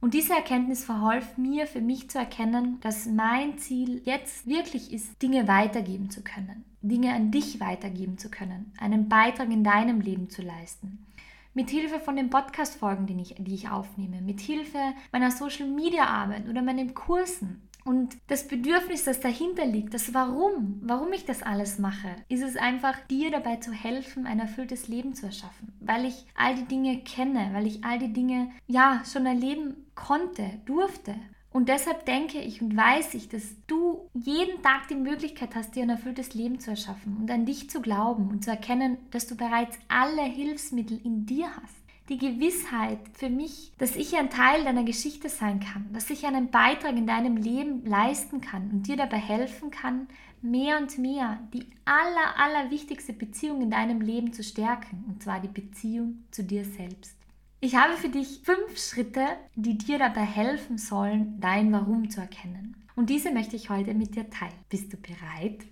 Und 0.00 0.14
diese 0.14 0.34
Erkenntnis 0.34 0.84
verhalf 0.84 1.36
mir, 1.36 1.66
für 1.66 1.80
mich 1.80 2.08
zu 2.08 2.18
erkennen, 2.18 2.78
dass 2.82 3.06
mein 3.06 3.58
Ziel 3.58 4.00
jetzt 4.04 4.46
wirklich 4.46 4.92
ist, 4.92 5.20
Dinge 5.20 5.48
weitergeben 5.48 6.08
zu 6.08 6.22
können, 6.22 6.64
Dinge 6.82 7.12
an 7.12 7.32
dich 7.32 7.58
weitergeben 7.58 8.16
zu 8.16 8.30
können, 8.30 8.72
einen 8.78 9.08
Beitrag 9.08 9.50
in 9.50 9.64
deinem 9.64 10.00
Leben 10.00 10.30
zu 10.30 10.42
leisten. 10.42 11.04
Mit 11.52 11.70
Hilfe 11.70 11.98
von 11.98 12.14
den 12.14 12.30
Podcast-Folgen, 12.30 13.06
die 13.06 13.20
ich, 13.20 13.34
die 13.38 13.54
ich 13.54 13.68
aufnehme, 13.68 14.20
mit 14.20 14.38
Hilfe 14.40 14.78
meiner 15.10 15.32
Social-Media-Arbeit 15.32 16.48
oder 16.48 16.62
meinen 16.62 16.94
Kursen, 16.94 17.67
und 17.88 18.18
das 18.26 18.46
Bedürfnis, 18.46 19.04
das 19.04 19.20
dahinter 19.20 19.64
liegt, 19.64 19.94
das 19.94 20.12
Warum, 20.12 20.78
warum 20.82 21.10
ich 21.14 21.24
das 21.24 21.42
alles 21.42 21.78
mache, 21.78 22.16
ist 22.28 22.42
es 22.42 22.58
einfach, 22.58 23.00
dir 23.06 23.30
dabei 23.30 23.56
zu 23.56 23.72
helfen, 23.72 24.26
ein 24.26 24.40
erfülltes 24.40 24.88
Leben 24.88 25.14
zu 25.14 25.24
erschaffen. 25.24 25.72
Weil 25.80 26.04
ich 26.04 26.26
all 26.36 26.54
die 26.54 26.66
Dinge 26.66 26.98
kenne, 26.98 27.48
weil 27.54 27.66
ich 27.66 27.82
all 27.84 27.98
die 27.98 28.12
Dinge, 28.12 28.50
ja, 28.66 29.00
schon 29.10 29.24
erleben 29.24 29.86
konnte, 29.94 30.44
durfte. 30.66 31.14
Und 31.50 31.70
deshalb 31.70 32.04
denke 32.04 32.38
ich 32.40 32.60
und 32.60 32.76
weiß 32.76 33.14
ich, 33.14 33.30
dass 33.30 33.54
du 33.66 34.10
jeden 34.12 34.60
Tag 34.60 34.88
die 34.88 34.94
Möglichkeit 34.94 35.54
hast, 35.54 35.74
dir 35.74 35.84
ein 35.84 35.88
erfülltes 35.88 36.34
Leben 36.34 36.60
zu 36.60 36.68
erschaffen 36.68 37.16
und 37.16 37.30
an 37.30 37.46
dich 37.46 37.70
zu 37.70 37.80
glauben 37.80 38.28
und 38.28 38.44
zu 38.44 38.50
erkennen, 38.50 38.98
dass 39.12 39.26
du 39.26 39.34
bereits 39.34 39.78
alle 39.88 40.24
Hilfsmittel 40.24 41.00
in 41.02 41.24
dir 41.24 41.46
hast 41.56 41.77
die 42.08 42.18
Gewissheit 42.18 43.00
für 43.12 43.28
mich, 43.28 43.72
dass 43.78 43.96
ich 43.96 44.16
ein 44.16 44.30
Teil 44.30 44.64
deiner 44.64 44.84
Geschichte 44.84 45.28
sein 45.28 45.60
kann, 45.60 45.92
dass 45.92 46.10
ich 46.10 46.24
einen 46.24 46.50
Beitrag 46.50 46.96
in 46.96 47.06
deinem 47.06 47.36
Leben 47.36 47.84
leisten 47.84 48.40
kann 48.40 48.70
und 48.70 48.86
dir 48.86 48.96
dabei 48.96 49.18
helfen 49.18 49.70
kann, 49.70 50.08
mehr 50.40 50.78
und 50.78 50.98
mehr 50.98 51.40
die 51.52 51.66
aller, 51.84 52.38
aller 52.38 52.70
wichtigste 52.70 53.12
Beziehung 53.12 53.60
in 53.60 53.70
deinem 53.70 54.00
Leben 54.00 54.32
zu 54.32 54.42
stärken, 54.42 55.04
und 55.08 55.22
zwar 55.22 55.40
die 55.40 55.48
Beziehung 55.48 56.24
zu 56.30 56.44
dir 56.44 56.64
selbst. 56.64 57.14
Ich 57.60 57.74
habe 57.74 57.94
für 57.94 58.08
dich 58.08 58.40
fünf 58.44 58.78
Schritte, 58.78 59.26
die 59.56 59.76
dir 59.76 59.98
dabei 59.98 60.22
helfen 60.22 60.78
sollen, 60.78 61.40
dein 61.40 61.72
Warum 61.72 62.08
zu 62.08 62.20
erkennen. 62.20 62.76
Und 62.94 63.10
diese 63.10 63.32
möchte 63.32 63.56
ich 63.56 63.68
heute 63.68 63.94
mit 63.94 64.14
dir 64.14 64.30
teilen. 64.30 64.54
Bist 64.68 64.92
du 64.92 64.96
bereit? 64.96 65.66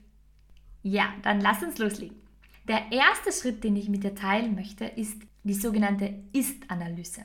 Ja, 0.83 1.13
dann 1.23 1.41
lass 1.41 1.63
uns 1.63 1.79
loslegen. 1.79 2.17
Der 2.69 2.91
erste 2.91 3.33
Schritt, 3.33 3.63
den 3.63 3.77
ich 3.77 3.89
mit 3.89 4.03
dir 4.03 4.17
teilen 4.17 4.57
möchte, 4.57 4.85
ist 4.85 5.17
die 5.47 5.55
sogenannte 5.55 6.13
Ist-Analyse. 6.33 7.25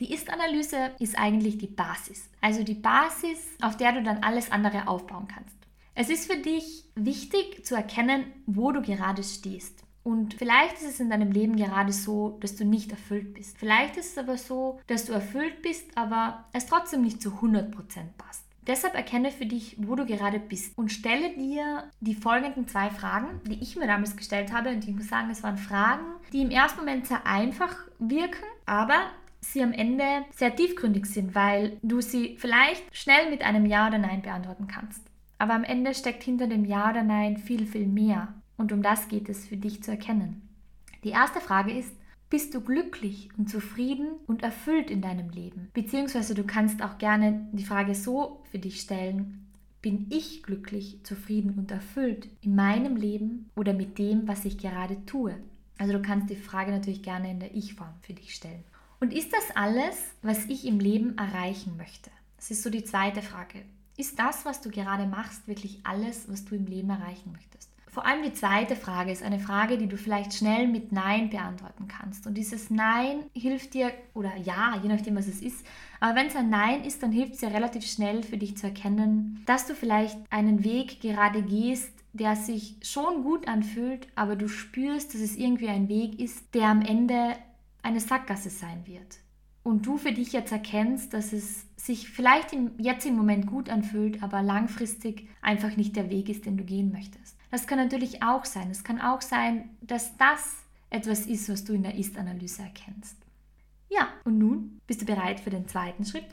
Die 0.00 0.12
Ist-Analyse 0.12 0.90
ist 0.98 1.18
eigentlich 1.18 1.58
die 1.58 1.66
Basis. 1.66 2.28
Also 2.40 2.62
die 2.62 2.74
Basis, 2.74 3.38
auf 3.62 3.76
der 3.76 3.92
du 3.92 4.02
dann 4.02 4.18
alles 4.18 4.50
andere 4.50 4.86
aufbauen 4.86 5.28
kannst. 5.28 5.56
Es 5.94 6.10
ist 6.10 6.30
für 6.30 6.38
dich 6.38 6.84
wichtig 6.94 7.64
zu 7.64 7.74
erkennen, 7.74 8.24
wo 8.46 8.72
du 8.72 8.82
gerade 8.82 9.22
stehst. 9.22 9.82
Und 10.02 10.34
vielleicht 10.34 10.74
ist 10.74 10.88
es 10.88 11.00
in 11.00 11.08
deinem 11.08 11.30
Leben 11.30 11.56
gerade 11.56 11.92
so, 11.92 12.36
dass 12.40 12.56
du 12.56 12.64
nicht 12.64 12.90
erfüllt 12.90 13.34
bist. 13.34 13.56
Vielleicht 13.56 13.96
ist 13.96 14.12
es 14.12 14.18
aber 14.18 14.36
so, 14.36 14.80
dass 14.86 15.06
du 15.06 15.12
erfüllt 15.12 15.62
bist, 15.62 15.96
aber 15.96 16.44
es 16.52 16.66
trotzdem 16.66 17.02
nicht 17.02 17.22
zu 17.22 17.30
100% 17.30 17.70
passt. 18.18 18.44
Deshalb 18.66 18.94
erkenne 18.94 19.32
für 19.32 19.46
dich, 19.46 19.76
wo 19.78 19.96
du 19.96 20.06
gerade 20.06 20.38
bist 20.38 20.76
und 20.78 20.92
stelle 20.92 21.34
dir 21.36 21.90
die 22.00 22.14
folgenden 22.14 22.68
zwei 22.68 22.90
Fragen, 22.90 23.40
die 23.46 23.60
ich 23.60 23.76
mir 23.76 23.88
damals 23.88 24.16
gestellt 24.16 24.52
habe. 24.52 24.70
Und 24.70 24.86
ich 24.86 24.94
muss 24.94 25.08
sagen, 25.08 25.30
es 25.30 25.42
waren 25.42 25.58
Fragen, 25.58 26.04
die 26.32 26.42
im 26.42 26.50
ersten 26.50 26.78
Moment 26.78 27.08
sehr 27.08 27.26
einfach 27.26 27.76
wirken, 27.98 28.44
aber 28.64 29.10
sie 29.40 29.62
am 29.64 29.72
Ende 29.72 30.04
sehr 30.30 30.54
tiefgründig 30.54 31.06
sind, 31.06 31.34
weil 31.34 31.76
du 31.82 32.00
sie 32.00 32.36
vielleicht 32.38 32.84
schnell 32.96 33.30
mit 33.30 33.42
einem 33.42 33.66
Ja 33.66 33.88
oder 33.88 33.98
Nein 33.98 34.22
beantworten 34.22 34.68
kannst. 34.68 35.02
Aber 35.38 35.54
am 35.54 35.64
Ende 35.64 35.92
steckt 35.92 36.22
hinter 36.22 36.46
dem 36.46 36.64
Ja 36.64 36.90
oder 36.90 37.02
Nein 37.02 37.38
viel, 37.38 37.66
viel 37.66 37.88
mehr. 37.88 38.32
Und 38.56 38.70
um 38.70 38.80
das 38.80 39.08
geht 39.08 39.28
es 39.28 39.48
für 39.48 39.56
dich 39.56 39.82
zu 39.82 39.90
erkennen. 39.90 40.48
Die 41.02 41.10
erste 41.10 41.40
Frage 41.40 41.76
ist, 41.76 41.92
bist 42.32 42.54
du 42.54 42.62
glücklich 42.62 43.28
und 43.36 43.50
zufrieden 43.50 44.12
und 44.26 44.42
erfüllt 44.42 44.90
in 44.90 45.02
deinem 45.02 45.28
Leben? 45.28 45.68
Beziehungsweise 45.74 46.34
du 46.34 46.44
kannst 46.44 46.82
auch 46.82 46.96
gerne 46.96 47.46
die 47.52 47.66
Frage 47.66 47.94
so 47.94 48.42
für 48.50 48.58
dich 48.58 48.80
stellen, 48.80 49.46
bin 49.82 50.06
ich 50.08 50.42
glücklich, 50.42 51.00
zufrieden 51.02 51.58
und 51.58 51.70
erfüllt 51.70 52.30
in 52.40 52.54
meinem 52.54 52.96
Leben 52.96 53.50
oder 53.54 53.74
mit 53.74 53.98
dem, 53.98 54.26
was 54.26 54.46
ich 54.46 54.56
gerade 54.56 55.04
tue? 55.04 55.36
Also 55.76 55.92
du 55.92 56.00
kannst 56.00 56.30
die 56.30 56.36
Frage 56.36 56.70
natürlich 56.72 57.02
gerne 57.02 57.30
in 57.30 57.38
der 57.38 57.54
Ich-Form 57.54 57.92
für 58.00 58.14
dich 58.14 58.34
stellen. 58.34 58.64
Und 58.98 59.12
ist 59.12 59.30
das 59.34 59.54
alles, 59.54 60.14
was 60.22 60.46
ich 60.46 60.66
im 60.66 60.80
Leben 60.80 61.18
erreichen 61.18 61.76
möchte? 61.76 62.10
Das 62.38 62.50
ist 62.50 62.62
so 62.62 62.70
die 62.70 62.84
zweite 62.84 63.20
Frage. 63.20 63.58
Ist 63.98 64.18
das, 64.18 64.46
was 64.46 64.62
du 64.62 64.70
gerade 64.70 65.04
machst, 65.04 65.46
wirklich 65.48 65.80
alles, 65.84 66.30
was 66.30 66.46
du 66.46 66.54
im 66.54 66.64
Leben 66.64 66.88
erreichen 66.88 67.32
möchtest? 67.32 67.71
Vor 67.92 68.06
allem 68.06 68.22
die 68.22 68.32
zweite 68.32 68.74
Frage 68.74 69.12
ist 69.12 69.22
eine 69.22 69.38
Frage, 69.38 69.76
die 69.76 69.86
du 69.86 69.98
vielleicht 69.98 70.32
schnell 70.32 70.66
mit 70.66 70.92
Nein 70.92 71.28
beantworten 71.28 71.88
kannst. 71.88 72.26
Und 72.26 72.38
dieses 72.38 72.70
Nein 72.70 73.24
hilft 73.34 73.74
dir, 73.74 73.92
oder 74.14 74.34
Ja, 74.34 74.80
je 74.82 74.88
nachdem, 74.88 75.14
was 75.14 75.28
es 75.28 75.42
ist, 75.42 75.62
aber 76.00 76.16
wenn 76.16 76.28
es 76.28 76.34
ein 76.34 76.48
Nein 76.48 76.84
ist, 76.84 77.02
dann 77.02 77.12
hilft 77.12 77.34
es 77.34 77.40
dir 77.40 77.52
relativ 77.52 77.84
schnell 77.84 78.22
für 78.22 78.38
dich 78.38 78.56
zu 78.56 78.68
erkennen, 78.68 79.42
dass 79.44 79.66
du 79.66 79.74
vielleicht 79.74 80.16
einen 80.30 80.64
Weg 80.64 81.02
gerade 81.02 81.42
gehst, 81.42 81.92
der 82.14 82.34
sich 82.34 82.76
schon 82.80 83.24
gut 83.24 83.46
anfühlt, 83.46 84.08
aber 84.14 84.36
du 84.36 84.48
spürst, 84.48 85.12
dass 85.12 85.20
es 85.20 85.36
irgendwie 85.36 85.68
ein 85.68 85.90
Weg 85.90 86.18
ist, 86.18 86.54
der 86.54 86.68
am 86.68 86.80
Ende 86.80 87.36
eine 87.82 88.00
Sackgasse 88.00 88.48
sein 88.48 88.86
wird. 88.86 89.18
Und 89.64 89.84
du 89.84 89.98
für 89.98 90.12
dich 90.12 90.32
jetzt 90.32 90.50
erkennst, 90.50 91.12
dass 91.12 91.34
es 91.34 91.66
sich 91.76 92.08
vielleicht 92.08 92.54
im, 92.54 92.70
jetzt 92.78 93.04
im 93.04 93.16
Moment 93.16 93.46
gut 93.46 93.68
anfühlt, 93.68 94.22
aber 94.22 94.40
langfristig 94.40 95.28
einfach 95.42 95.76
nicht 95.76 95.94
der 95.94 96.08
Weg 96.08 96.30
ist, 96.30 96.46
den 96.46 96.56
du 96.56 96.64
gehen 96.64 96.90
möchtest. 96.90 97.36
Das 97.52 97.66
kann 97.66 97.78
natürlich 97.78 98.22
auch 98.22 98.46
sein. 98.46 98.70
Es 98.70 98.82
kann 98.82 98.98
auch 98.98 99.20
sein, 99.20 99.68
dass 99.82 100.16
das 100.16 100.56
etwas 100.88 101.26
ist, 101.26 101.50
was 101.50 101.64
du 101.64 101.74
in 101.74 101.82
der 101.82 101.96
Ist-Analyse 101.96 102.62
erkennst. 102.62 103.16
Ja, 103.90 104.08
und 104.24 104.38
nun 104.38 104.80
bist 104.86 105.02
du 105.02 105.04
bereit 105.06 105.38
für 105.38 105.50
den 105.50 105.68
zweiten 105.68 106.06
Schritt? 106.06 106.24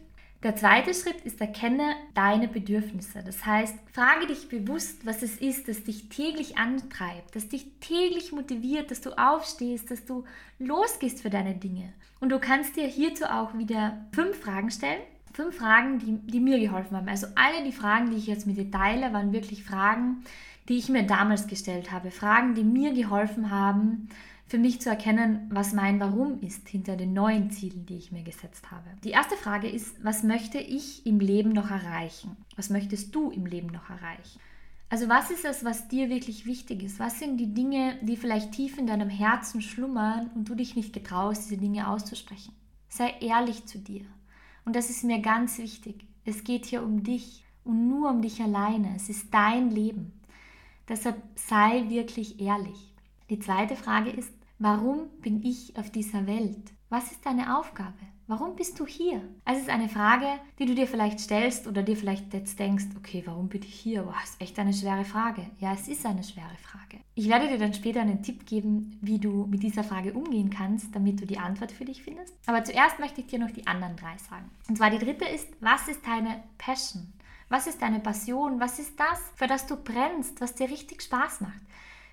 Der 0.44 0.56
zweite 0.56 0.94
Schritt 0.94 1.20
ist, 1.26 1.42
erkenne 1.42 1.96
deine 2.14 2.48
Bedürfnisse. 2.48 3.22
Das 3.22 3.46
heißt, 3.46 3.76
frage 3.92 4.28
dich 4.28 4.48
bewusst, 4.48 5.06
was 5.06 5.22
es 5.22 5.36
ist, 5.36 5.68
das 5.68 5.84
dich 5.84 6.08
täglich 6.08 6.58
antreibt, 6.58 7.36
das 7.36 7.50
dich 7.50 7.66
täglich 7.82 8.32
motiviert, 8.32 8.90
dass 8.90 9.02
du 9.02 9.12
aufstehst, 9.12 9.92
dass 9.92 10.06
du 10.06 10.24
losgehst 10.58 11.22
für 11.22 11.30
deine 11.30 11.56
Dinge. 11.56 11.92
Und 12.22 12.30
du 12.30 12.40
kannst 12.40 12.78
dir 12.78 12.88
hierzu 12.88 13.26
auch 13.26 13.58
wieder 13.58 14.06
fünf 14.14 14.40
Fragen 14.40 14.72
stellen. 14.72 15.02
Fünf 15.34 15.58
Fragen, 15.58 16.00
die, 16.00 16.32
die 16.32 16.40
mir 16.40 16.60
geholfen 16.60 16.96
haben. 16.96 17.10
Also 17.10 17.28
alle 17.36 17.64
die 17.66 17.74
Fragen, 17.74 18.10
die 18.10 18.18
ich 18.18 18.28
jetzt 18.28 18.48
mit 18.48 18.58
dir 18.58 18.72
teile, 18.72 19.14
waren 19.14 19.34
wirklich 19.34 19.64
Fragen, 19.64 20.24
die 20.70 20.78
ich 20.78 20.88
mir 20.88 21.04
damals 21.04 21.48
gestellt 21.48 21.92
habe. 21.92 22.12
Fragen, 22.12 22.54
die 22.54 22.64
mir 22.64 22.94
geholfen 22.94 23.50
haben, 23.50 24.08
für 24.46 24.58
mich 24.58 24.82
zu 24.82 24.90
erkennen, 24.90 25.48
was 25.52 25.74
mein 25.74 26.00
Warum 26.00 26.40
ist 26.42 26.68
hinter 26.70 26.96
den 26.96 27.14
neuen 27.14 27.52
Zielen, 27.52 27.86
die 27.86 27.98
ich 27.98 28.12
mir 28.12 28.24
gesetzt 28.24 28.72
habe. 28.72 28.90
Die 29.04 29.12
erste 29.12 29.36
Frage 29.36 29.68
ist, 29.68 30.04
was 30.04 30.24
möchte 30.24 30.58
ich 30.58 31.06
im 31.06 31.20
Leben 31.20 31.52
noch 31.52 31.70
erreichen? 31.70 32.38
Was 32.56 32.70
möchtest 32.70 33.14
du 33.14 33.30
im 33.30 33.46
Leben 33.46 33.68
noch 33.68 33.90
erreichen? 33.90 34.40
Also 34.90 35.08
was 35.08 35.30
ist 35.30 35.46
es, 35.46 35.64
was 35.64 35.88
dir 35.88 36.10
wirklich 36.10 36.48
wichtig 36.48 36.82
ist? 36.82 37.00
Was 37.00 37.20
sind 37.20 37.38
die 37.38 37.54
Dinge, 37.54 37.98
die 38.02 38.18
vielleicht 38.18 38.54
tief 38.54 38.80
in 38.80 38.88
deinem 38.88 39.10
Herzen 39.10 39.62
schlummern 39.62 40.32
und 40.34 40.50
du 40.50 40.56
dich 40.56 40.76
nicht 40.76 40.94
getraust, 40.94 41.46
diese 41.46 41.62
Dinge 41.62 41.88
auszusprechen? 41.88 42.54
Sei 42.88 43.14
ehrlich 43.22 43.66
zu 43.68 43.78
dir. 43.78 44.06
Und 44.66 44.76
das 44.76 44.90
ist 44.90 45.04
mir 45.04 45.20
ganz 45.20 45.60
wichtig. 45.60 46.08
Es 46.26 46.44
geht 46.44 46.66
hier 46.66 46.84
um 46.84 47.04
dich 47.04 47.44
und 47.64 47.88
nur 47.88 48.10
um 48.10 48.24
dich 48.24 48.42
alleine. 48.42 48.96
Es 48.96 49.10
ist 49.10 49.32
dein 49.32 49.70
Leben. 49.70 50.19
Deshalb 50.90 51.22
sei 51.36 51.88
wirklich 51.88 52.42
ehrlich. 52.42 52.94
Die 53.30 53.40
zweite 53.40 53.76
Frage 53.76 54.10
ist, 54.10 54.34
warum 54.58 55.08
bin 55.22 55.44
ich 55.44 55.78
auf 55.78 55.92
dieser 55.92 56.26
Welt? 56.26 56.74
Was 56.90 57.12
ist 57.12 57.24
deine 57.26 57.60
Aufgabe? 57.60 57.94
Warum 58.26 58.56
bist 58.56 58.80
du 58.80 58.86
hier? 58.86 59.22
Es 59.46 59.60
ist 59.60 59.70
eine 59.70 59.90
Frage, 59.90 60.26
die 60.60 60.66
du 60.66 60.76
dir 60.76 60.88
vielleicht 60.88 61.20
stellst 61.20 61.68
oder 61.68 61.82
dir 61.82 61.96
vielleicht 61.98 62.34
jetzt 62.34 62.60
denkst, 62.60 62.86
okay, 62.96 63.24
warum 63.26 63.50
bin 63.50 63.64
ich 63.64 63.74
hier? 63.74 64.04
Boah, 64.04 64.16
ist 64.24 64.40
echt 64.42 64.58
eine 64.60 64.74
schwere 64.74 65.04
Frage. 65.04 65.48
Ja, 65.60 65.74
es 65.74 65.88
ist 65.88 66.06
eine 66.06 66.24
schwere 66.24 66.58
Frage. 66.62 67.00
Ich 67.16 67.28
werde 67.28 67.48
dir 67.48 67.58
dann 67.58 67.74
später 67.74 68.02
einen 68.02 68.22
Tipp 68.22 68.46
geben, 68.46 68.98
wie 69.02 69.20
du 69.20 69.46
mit 69.46 69.64
dieser 69.64 69.84
Frage 69.84 70.14
umgehen 70.14 70.50
kannst, 70.50 70.96
damit 70.96 71.22
du 71.22 71.26
die 71.26 71.40
Antwort 71.40 71.72
für 71.72 71.86
dich 71.86 72.04
findest. 72.04 72.36
Aber 72.46 72.64
zuerst 72.64 73.00
möchte 73.00 73.22
ich 73.22 73.28
dir 73.28 73.40
noch 73.40 73.52
die 73.52 73.66
anderen 73.66 73.96
drei 73.96 74.18
sagen. 74.18 74.50
Und 74.68 74.78
zwar 74.78 74.92
die 74.92 75.00
dritte 75.00 75.26
ist, 75.26 75.48
was 75.60 75.88
ist 75.88 76.06
deine 76.06 76.44
Passion? 76.60 77.12
Was 77.50 77.66
ist 77.66 77.82
deine 77.82 78.00
Passion? 78.00 78.60
Was 78.60 78.80
ist 78.80 79.00
das, 79.00 79.20
für 79.36 79.48
das 79.48 79.66
du 79.66 79.76
brennst, 79.76 80.40
was 80.40 80.56
dir 80.56 80.70
richtig 80.70 81.02
Spaß 81.02 81.42
macht? 81.42 81.60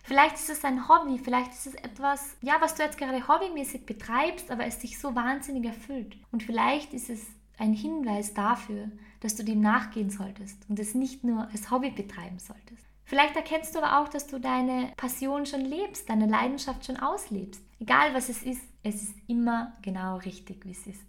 Vielleicht 0.02 0.36
ist 0.36 0.50
es 0.50 0.64
ein 0.64 0.88
Hobby, 0.88 1.18
vielleicht 1.18 1.50
ist 1.50 1.66
es 1.66 1.74
etwas, 1.74 2.36
ja, 2.40 2.56
was 2.60 2.76
du 2.76 2.82
jetzt 2.82 2.96
gerade 2.96 3.26
hobbymäßig 3.26 3.86
betreibst, 3.86 4.50
aber 4.52 4.64
es 4.64 4.78
dich 4.78 4.98
so 4.98 5.14
wahnsinnig 5.16 5.64
erfüllt. 5.64 6.16
Und 6.30 6.44
vielleicht 6.44 6.94
ist 6.94 7.10
es 7.10 7.26
ein 7.58 7.72
Hinweis 7.72 8.32
dafür, 8.32 8.88
dass 9.20 9.34
du 9.34 9.42
dem 9.42 9.60
nachgehen 9.60 10.10
solltest 10.10 10.58
und 10.68 10.78
es 10.78 10.94
nicht 10.94 11.24
nur 11.24 11.48
als 11.50 11.70
Hobby 11.70 11.90
betreiben 11.90 12.38
solltest. 12.38 12.84
Vielleicht 13.04 13.36
erkennst 13.36 13.74
du 13.74 13.80
aber 13.80 14.00
auch, 14.00 14.08
dass 14.08 14.26
du 14.26 14.38
deine 14.38 14.92
Passion 14.96 15.44
schon 15.44 15.62
lebst, 15.62 16.08
deine 16.08 16.26
Leidenschaft 16.26 16.86
schon 16.86 16.96
auslebst. 16.96 17.62
Egal 17.80 18.14
was 18.14 18.28
es 18.28 18.42
ist, 18.42 18.62
es 18.82 19.02
ist 19.02 19.14
immer 19.26 19.72
genau 19.82 20.16
richtig, 20.18 20.64
wie 20.64 20.72
es 20.72 20.86
ist. 20.86 21.04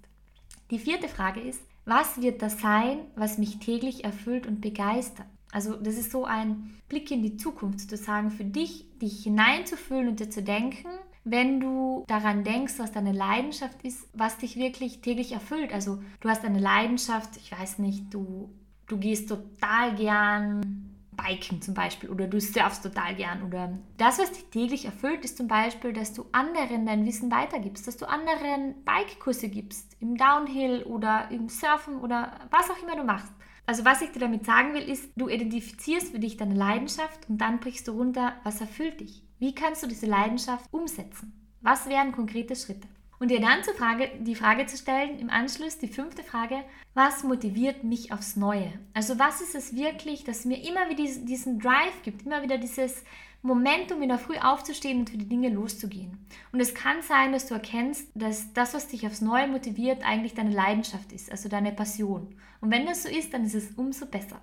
Die 0.69 0.79
vierte 0.79 1.07
Frage 1.07 1.39
ist, 1.39 1.61
was 1.87 2.21
wird 2.21 2.41
das 2.41 2.59
sein, 2.59 2.99
was 3.15 3.37
mich 3.37 3.59
täglich 3.59 4.03
erfüllt 4.03 4.45
und 4.45 4.59
begeistert? 4.59 5.25
Also 5.53 5.73
das 5.77 5.95
ist 5.95 6.11
so 6.11 6.25
ein 6.25 6.75
Blick 6.89 7.09
in 7.09 7.23
die 7.23 7.37
Zukunft, 7.37 7.89
zu 7.89 7.95
sagen, 7.95 8.29
für 8.29 8.43
dich, 8.43 8.85
dich 8.99 9.23
hineinzufühlen 9.23 10.09
und 10.09 10.19
dir 10.19 10.29
zu 10.29 10.43
denken, 10.43 10.89
wenn 11.23 11.61
du 11.61 12.03
daran 12.07 12.43
denkst, 12.43 12.73
was 12.77 12.91
deine 12.91 13.13
Leidenschaft 13.13 13.81
ist, 13.83 14.07
was 14.13 14.37
dich 14.37 14.57
wirklich 14.57 14.99
täglich 15.01 15.31
erfüllt. 15.31 15.73
Also 15.73 16.03
du 16.19 16.29
hast 16.29 16.43
eine 16.43 16.59
Leidenschaft, 16.59 17.37
ich 17.37 17.51
weiß 17.51 17.79
nicht, 17.79 18.13
du, 18.13 18.49
du 18.87 18.97
gehst 18.97 19.29
total 19.29 19.95
gern 19.95 20.86
Biken 21.17 21.61
zum 21.61 21.73
Beispiel 21.73 22.09
oder 22.09 22.27
du 22.27 22.39
surfst 22.39 22.83
total 22.83 23.15
gern 23.15 23.43
oder 23.43 23.77
das, 23.97 24.19
was 24.19 24.31
dich 24.31 24.45
täglich 24.45 24.85
erfüllt, 24.85 25.25
ist 25.25 25.37
zum 25.37 25.47
Beispiel, 25.47 25.91
dass 25.91 26.13
du 26.13 26.25
anderen 26.31 26.85
dein 26.85 27.05
Wissen 27.05 27.31
weitergibst, 27.31 27.87
dass 27.87 27.97
du 27.97 28.07
anderen 28.07 28.75
Bikekurse 28.85 29.49
gibst, 29.49 29.97
im 29.99 30.15
Downhill 30.15 30.83
oder 30.83 31.29
im 31.31 31.49
Surfen 31.49 31.97
oder 31.99 32.39
was 32.51 32.69
auch 32.69 32.81
immer 32.81 32.95
du 32.95 33.03
machst. 33.03 33.33
Also 33.65 33.83
was 33.83 34.01
ich 34.01 34.11
dir 34.11 34.19
damit 34.19 34.45
sagen 34.45 34.73
will, 34.73 34.89
ist, 34.89 35.11
du 35.17 35.27
identifizierst 35.27 36.13
für 36.13 36.19
dich 36.19 36.37
deine 36.37 36.55
Leidenschaft 36.55 37.27
und 37.27 37.39
dann 37.39 37.59
brichst 37.59 37.87
du 37.89 37.91
runter, 37.91 38.33
was 38.43 38.61
erfüllt 38.61 39.01
dich. 39.01 39.23
Wie 39.39 39.53
kannst 39.53 39.83
du 39.83 39.87
diese 39.87 40.05
Leidenschaft 40.05 40.65
umsetzen? 40.71 41.33
Was 41.61 41.89
wären 41.89 42.13
konkrete 42.13 42.55
Schritte? 42.55 42.87
Und 43.19 43.31
dir 43.31 43.41
dann 43.41 43.63
Frage, 43.63 44.11
die 44.19 44.35
Frage 44.35 44.67
zu 44.67 44.77
stellen, 44.77 45.17
im 45.19 45.29
Anschluss 45.29 45.79
die 45.79 45.87
fünfte 45.87 46.23
Frage, 46.23 46.63
was 46.93 47.23
motiviert 47.23 47.83
mich 47.83 48.11
aufs 48.11 48.35
Neue? 48.35 48.71
Also 48.93 49.17
was 49.17 49.41
ist 49.41 49.55
es 49.55 49.75
wirklich, 49.75 50.23
das 50.23 50.45
mir 50.45 50.67
immer 50.67 50.89
wieder 50.89 51.03
diesen 51.03 51.59
Drive 51.59 52.03
gibt, 52.03 52.25
immer 52.25 52.43
wieder 52.43 52.57
dieses 52.57 53.03
Momentum, 53.41 54.01
in 54.01 54.09
der 54.09 54.19
Früh 54.19 54.37
aufzustehen 54.37 54.99
und 54.99 55.09
für 55.09 55.17
die 55.17 55.29
Dinge 55.29 55.49
loszugehen. 55.49 56.25
Und 56.51 56.59
es 56.59 56.73
kann 56.73 57.01
sein, 57.01 57.31
dass 57.31 57.47
du 57.47 57.53
erkennst, 57.53 58.09
dass 58.13 58.53
das, 58.53 58.73
was 58.73 58.87
dich 58.87 59.05
aufs 59.07 59.21
Neue 59.21 59.47
motiviert, 59.47 60.03
eigentlich 60.03 60.33
deine 60.33 60.53
Leidenschaft 60.53 61.11
ist, 61.11 61.31
also 61.31 61.47
deine 61.47 61.71
Passion. 61.71 62.35
Und 62.61 62.71
wenn 62.71 62.85
das 62.85 63.03
so 63.03 63.09
ist, 63.09 63.33
dann 63.33 63.45
ist 63.45 63.55
es 63.55 63.71
umso 63.71 64.05
besser. 64.05 64.41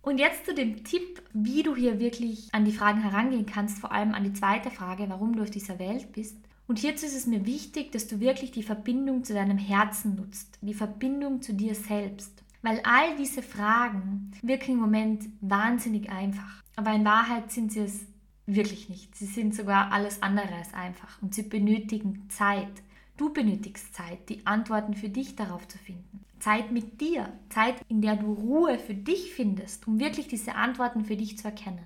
Und 0.00 0.18
jetzt 0.18 0.46
zu 0.46 0.54
dem 0.54 0.84
Tipp, 0.84 1.22
wie 1.32 1.62
du 1.62 1.76
hier 1.76 1.98
wirklich 1.98 2.48
an 2.52 2.64
die 2.64 2.72
Fragen 2.72 3.02
herangehen 3.02 3.46
kannst, 3.46 3.78
vor 3.78 3.92
allem 3.92 4.14
an 4.14 4.24
die 4.24 4.32
zweite 4.32 4.70
Frage, 4.70 5.04
warum 5.08 5.36
du 5.36 5.42
auf 5.42 5.50
dieser 5.50 5.78
Welt 5.78 6.12
bist. 6.12 6.36
Und 6.68 6.78
hierzu 6.78 7.06
ist 7.06 7.16
es 7.16 7.26
mir 7.26 7.46
wichtig, 7.46 7.92
dass 7.92 8.06
du 8.06 8.20
wirklich 8.20 8.52
die 8.52 8.62
Verbindung 8.62 9.24
zu 9.24 9.32
deinem 9.32 9.56
Herzen 9.56 10.14
nutzt, 10.16 10.58
die 10.60 10.74
Verbindung 10.74 11.40
zu 11.40 11.54
dir 11.54 11.74
selbst. 11.74 12.44
Weil 12.60 12.80
all 12.84 13.16
diese 13.16 13.42
Fragen 13.42 14.32
wirken 14.42 14.72
im 14.72 14.78
Moment 14.78 15.24
wahnsinnig 15.40 16.10
einfach. 16.10 16.62
Aber 16.76 16.92
in 16.92 17.06
Wahrheit 17.06 17.50
sind 17.50 17.72
sie 17.72 17.80
es 17.80 18.04
wirklich 18.44 18.90
nicht. 18.90 19.16
Sie 19.16 19.24
sind 19.24 19.54
sogar 19.54 19.92
alles 19.92 20.22
andere 20.22 20.54
als 20.54 20.74
einfach 20.74 21.20
und 21.22 21.34
sie 21.34 21.42
benötigen 21.42 22.28
Zeit. 22.28 22.82
Du 23.16 23.32
benötigst 23.32 23.94
Zeit, 23.94 24.28
die 24.28 24.46
Antworten 24.46 24.94
für 24.94 25.08
dich 25.08 25.36
darauf 25.36 25.66
zu 25.68 25.78
finden. 25.78 26.20
Zeit 26.38 26.70
mit 26.70 27.00
dir, 27.00 27.32
Zeit, 27.48 27.76
in 27.88 28.02
der 28.02 28.16
du 28.16 28.32
Ruhe 28.32 28.78
für 28.78 28.94
dich 28.94 29.32
findest, 29.32 29.88
um 29.88 29.98
wirklich 29.98 30.28
diese 30.28 30.54
Antworten 30.54 31.04
für 31.04 31.16
dich 31.16 31.38
zu 31.38 31.48
erkennen. 31.48 31.84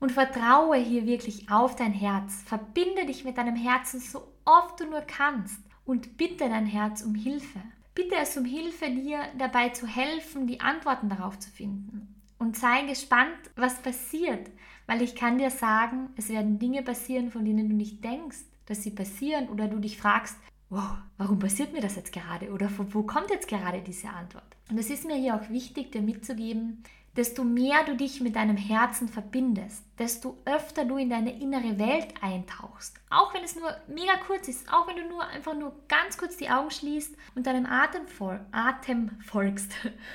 Und 0.00 0.12
vertraue 0.12 0.76
hier 0.76 1.06
wirklich 1.06 1.50
auf 1.50 1.76
dein 1.76 1.92
Herz. 1.92 2.42
Verbinde 2.46 3.06
dich 3.06 3.24
mit 3.24 3.38
deinem 3.38 3.56
Herzen 3.56 4.00
so 4.00 4.32
oft 4.44 4.80
du 4.80 4.86
nur 4.86 5.02
kannst 5.02 5.60
und 5.84 6.16
bitte 6.16 6.48
dein 6.48 6.66
Herz 6.66 7.02
um 7.02 7.14
Hilfe. 7.14 7.60
Bitte 7.94 8.16
es 8.16 8.36
um 8.36 8.44
Hilfe, 8.44 8.90
dir 8.90 9.20
dabei 9.36 9.68
zu 9.70 9.86
helfen, 9.86 10.46
die 10.46 10.60
Antworten 10.60 11.08
darauf 11.08 11.38
zu 11.38 11.50
finden. 11.50 12.14
Und 12.38 12.56
sei 12.56 12.82
gespannt, 12.82 13.38
was 13.56 13.82
passiert, 13.82 14.50
weil 14.86 15.02
ich 15.02 15.14
kann 15.14 15.38
dir 15.38 15.50
sagen, 15.50 16.08
es 16.16 16.30
werden 16.30 16.58
Dinge 16.58 16.82
passieren, 16.82 17.30
von 17.30 17.44
denen 17.44 17.68
du 17.68 17.76
nicht 17.76 18.02
denkst, 18.02 18.38
dass 18.66 18.82
sie 18.82 18.92
passieren 18.92 19.48
oder 19.48 19.68
du 19.68 19.78
dich 19.78 19.98
fragst, 19.98 20.36
wow, 20.70 20.98
warum 21.18 21.38
passiert 21.38 21.72
mir 21.72 21.80
das 21.80 21.96
jetzt 21.96 22.12
gerade 22.12 22.50
oder 22.52 22.68
von 22.68 22.92
wo 22.94 23.02
kommt 23.02 23.30
jetzt 23.30 23.48
gerade 23.48 23.82
diese 23.82 24.08
Antwort? 24.08 24.56
Und 24.70 24.78
es 24.78 24.88
ist 24.88 25.04
mir 25.04 25.16
hier 25.16 25.34
auch 25.34 25.50
wichtig, 25.50 25.92
dir 25.92 26.00
mitzugeben, 26.00 26.84
desto 27.16 27.44
mehr 27.44 27.84
du 27.84 27.96
dich 27.96 28.20
mit 28.20 28.36
deinem 28.36 28.56
Herzen 28.56 29.08
verbindest, 29.08 29.84
desto 29.98 30.38
öfter 30.44 30.84
du 30.84 30.96
in 30.96 31.10
deine 31.10 31.40
innere 31.40 31.78
Welt 31.78 32.14
eintauchst. 32.20 32.96
Auch 33.10 33.34
wenn 33.34 33.42
es 33.42 33.56
nur 33.56 33.74
mega 33.88 34.16
kurz 34.26 34.48
ist, 34.48 34.72
auch 34.72 34.86
wenn 34.86 34.96
du 34.96 35.08
nur 35.08 35.26
einfach 35.26 35.54
nur 35.54 35.74
ganz 35.88 36.16
kurz 36.16 36.36
die 36.36 36.50
Augen 36.50 36.70
schließt 36.70 37.14
und 37.34 37.46
deinem 37.46 37.66
Atem, 37.66 38.06
fol 38.06 38.40
Atem 38.52 39.10
folgst, 39.24 39.72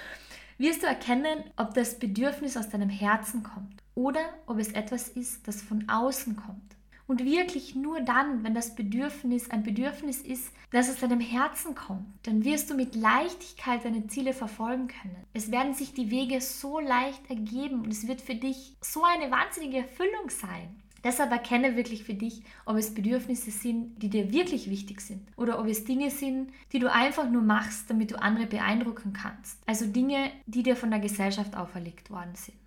wirst 0.57 0.83
du 0.83 0.87
erkennen, 0.87 1.43
ob 1.57 1.73
das 1.73 1.99
Bedürfnis 1.99 2.55
aus 2.55 2.69
deinem 2.69 2.89
Herzen 2.89 3.43
kommt 3.43 3.83
oder 3.93 4.21
ob 4.45 4.59
es 4.59 4.71
etwas 4.71 5.09
ist, 5.09 5.47
das 5.47 5.61
von 5.61 5.89
außen 5.89 6.35
kommt. 6.35 6.74
Und 7.07 7.23
wirklich 7.23 7.75
nur 7.75 8.01
dann, 8.01 8.43
wenn 8.43 8.55
das 8.55 8.73
Bedürfnis 8.73 9.51
ein 9.51 9.63
Bedürfnis 9.63 10.21
ist, 10.21 10.51
das 10.71 10.89
aus 10.89 10.99
deinem 10.99 11.19
Herzen 11.19 11.75
kommt, 11.75 12.05
dann 12.23 12.43
wirst 12.43 12.69
du 12.69 12.75
mit 12.75 12.95
Leichtigkeit 12.95 13.85
deine 13.85 14.07
Ziele 14.07 14.33
verfolgen 14.33 14.87
können. 14.87 15.23
Es 15.33 15.51
werden 15.51 15.73
sich 15.73 15.93
die 15.93 16.09
Wege 16.09 16.41
so 16.41 16.79
leicht 16.79 17.29
ergeben 17.29 17.81
und 17.81 17.91
es 17.91 18.07
wird 18.07 18.21
für 18.21 18.35
dich 18.35 18.75
so 18.81 19.03
eine 19.03 19.29
wahnsinnige 19.29 19.77
Erfüllung 19.77 20.29
sein. 20.29 20.81
Deshalb 21.05 21.31
erkenne 21.31 21.75
wirklich 21.75 22.03
für 22.03 22.15
dich, 22.15 22.41
ob 22.65 22.77
es 22.77 22.95
Bedürfnisse 22.95 23.51
sind, 23.51 24.01
die 24.01 24.09
dir 24.09 24.33
wirklich 24.33 24.71
wichtig 24.71 25.01
sind 25.01 25.21
oder 25.37 25.59
ob 25.59 25.67
es 25.67 25.85
Dinge 25.85 26.09
sind, 26.09 26.51
die 26.73 26.79
du 26.79 26.91
einfach 26.91 27.29
nur 27.29 27.43
machst, 27.43 27.91
damit 27.91 28.09
du 28.09 28.19
andere 28.19 28.47
beeindrucken 28.47 29.13
kannst. 29.13 29.59
Also 29.67 29.85
Dinge, 29.85 30.31
die 30.47 30.63
dir 30.63 30.75
von 30.75 30.89
der 30.89 30.99
Gesellschaft 30.99 31.55
auferlegt 31.55 32.09
worden 32.09 32.33
sind. 32.33 32.57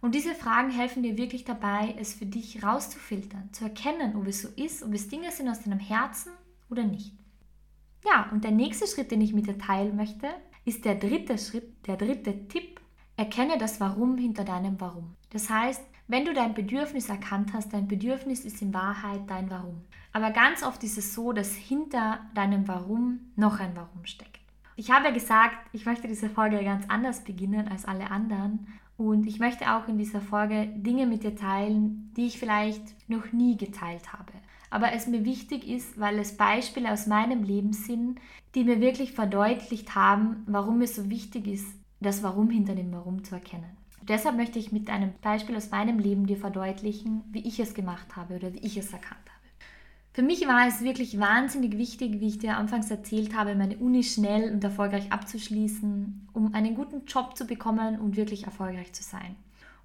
Und 0.00 0.14
diese 0.14 0.34
Fragen 0.34 0.70
helfen 0.70 1.02
dir 1.02 1.16
wirklich 1.18 1.44
dabei, 1.44 1.94
es 1.98 2.14
für 2.14 2.26
dich 2.26 2.62
rauszufiltern, 2.62 3.52
zu 3.52 3.64
erkennen, 3.64 4.14
ob 4.16 4.26
es 4.26 4.42
so 4.42 4.48
ist, 4.56 4.82
ob 4.82 4.94
es 4.94 5.08
Dinge 5.08 5.30
sind 5.32 5.48
aus 5.48 5.62
deinem 5.62 5.80
Herzen 5.80 6.32
oder 6.70 6.84
nicht. 6.84 7.12
Ja, 8.04 8.28
und 8.30 8.44
der 8.44 8.52
nächste 8.52 8.86
Schritt, 8.86 9.10
den 9.10 9.20
ich 9.20 9.32
mit 9.32 9.48
dir 9.48 9.58
teilen 9.58 9.96
möchte, 9.96 10.28
ist 10.64 10.84
der 10.84 10.94
dritte 10.94 11.36
Schritt, 11.36 11.86
der 11.86 11.96
dritte 11.96 12.46
Tipp. 12.48 12.80
Erkenne 13.16 13.58
das 13.58 13.80
Warum 13.80 14.16
hinter 14.16 14.44
deinem 14.44 14.80
Warum. 14.80 15.16
Das 15.30 15.50
heißt, 15.50 15.82
wenn 16.06 16.24
du 16.24 16.32
dein 16.32 16.54
Bedürfnis 16.54 17.08
erkannt 17.08 17.52
hast, 17.52 17.72
dein 17.72 17.88
Bedürfnis 17.88 18.44
ist 18.44 18.62
in 18.62 18.72
Wahrheit 18.72 19.22
dein 19.26 19.50
Warum. 19.50 19.84
Aber 20.12 20.30
ganz 20.30 20.62
oft 20.62 20.82
ist 20.84 20.96
es 20.96 21.14
so, 21.14 21.32
dass 21.32 21.54
hinter 21.54 22.20
deinem 22.34 22.68
Warum 22.68 23.32
noch 23.34 23.58
ein 23.58 23.74
Warum 23.74 24.06
steckt. 24.06 24.40
Ich 24.76 24.92
habe 24.92 25.06
ja 25.06 25.10
gesagt, 25.10 25.56
ich 25.72 25.84
möchte 25.84 26.06
diese 26.06 26.30
Folge 26.30 26.62
ganz 26.62 26.84
anders 26.88 27.24
beginnen 27.24 27.66
als 27.68 27.84
alle 27.84 28.10
anderen. 28.10 28.68
Und 28.98 29.28
ich 29.28 29.38
möchte 29.38 29.72
auch 29.72 29.86
in 29.86 29.96
dieser 29.96 30.20
Folge 30.20 30.66
Dinge 30.66 31.06
mit 31.06 31.22
dir 31.22 31.36
teilen, 31.36 32.12
die 32.16 32.26
ich 32.26 32.38
vielleicht 32.38 32.82
noch 33.08 33.32
nie 33.32 33.56
geteilt 33.56 34.12
habe. 34.12 34.32
Aber 34.70 34.92
es 34.92 35.06
mir 35.06 35.24
wichtig 35.24 35.66
ist, 35.68 35.98
weil 36.00 36.18
es 36.18 36.36
Beispiele 36.36 36.92
aus 36.92 37.06
meinem 37.06 37.44
Leben 37.44 37.72
sind, 37.72 38.18
die 38.56 38.64
mir 38.64 38.80
wirklich 38.80 39.12
verdeutlicht 39.12 39.94
haben, 39.94 40.42
warum 40.46 40.82
es 40.82 40.96
so 40.96 41.08
wichtig 41.08 41.46
ist, 41.46 41.68
das 42.00 42.24
Warum 42.24 42.50
hinter 42.50 42.74
dem 42.74 42.92
Warum 42.92 43.22
zu 43.22 43.36
erkennen. 43.36 43.70
Deshalb 44.02 44.36
möchte 44.36 44.58
ich 44.58 44.72
mit 44.72 44.90
einem 44.90 45.12
Beispiel 45.22 45.56
aus 45.56 45.70
meinem 45.70 46.00
Leben 46.00 46.26
dir 46.26 46.36
verdeutlichen, 46.36 47.22
wie 47.30 47.46
ich 47.46 47.60
es 47.60 47.74
gemacht 47.74 48.16
habe 48.16 48.34
oder 48.34 48.52
wie 48.52 48.66
ich 48.66 48.76
es 48.76 48.92
erkannt 48.92 49.20
habe. 49.20 49.37
Für 50.18 50.24
mich 50.24 50.48
war 50.48 50.66
es 50.66 50.80
wirklich 50.80 51.20
wahnsinnig 51.20 51.78
wichtig, 51.78 52.18
wie 52.18 52.26
ich 52.26 52.38
dir 52.38 52.56
anfangs 52.56 52.90
erzählt 52.90 53.36
habe, 53.36 53.54
meine 53.54 53.76
Uni 53.76 54.02
schnell 54.02 54.52
und 54.52 54.64
erfolgreich 54.64 55.12
abzuschließen, 55.12 56.26
um 56.32 56.54
einen 56.54 56.74
guten 56.74 57.04
Job 57.06 57.36
zu 57.36 57.46
bekommen 57.46 58.00
und 58.00 58.16
wirklich 58.16 58.42
erfolgreich 58.42 58.92
zu 58.92 59.04
sein. 59.04 59.36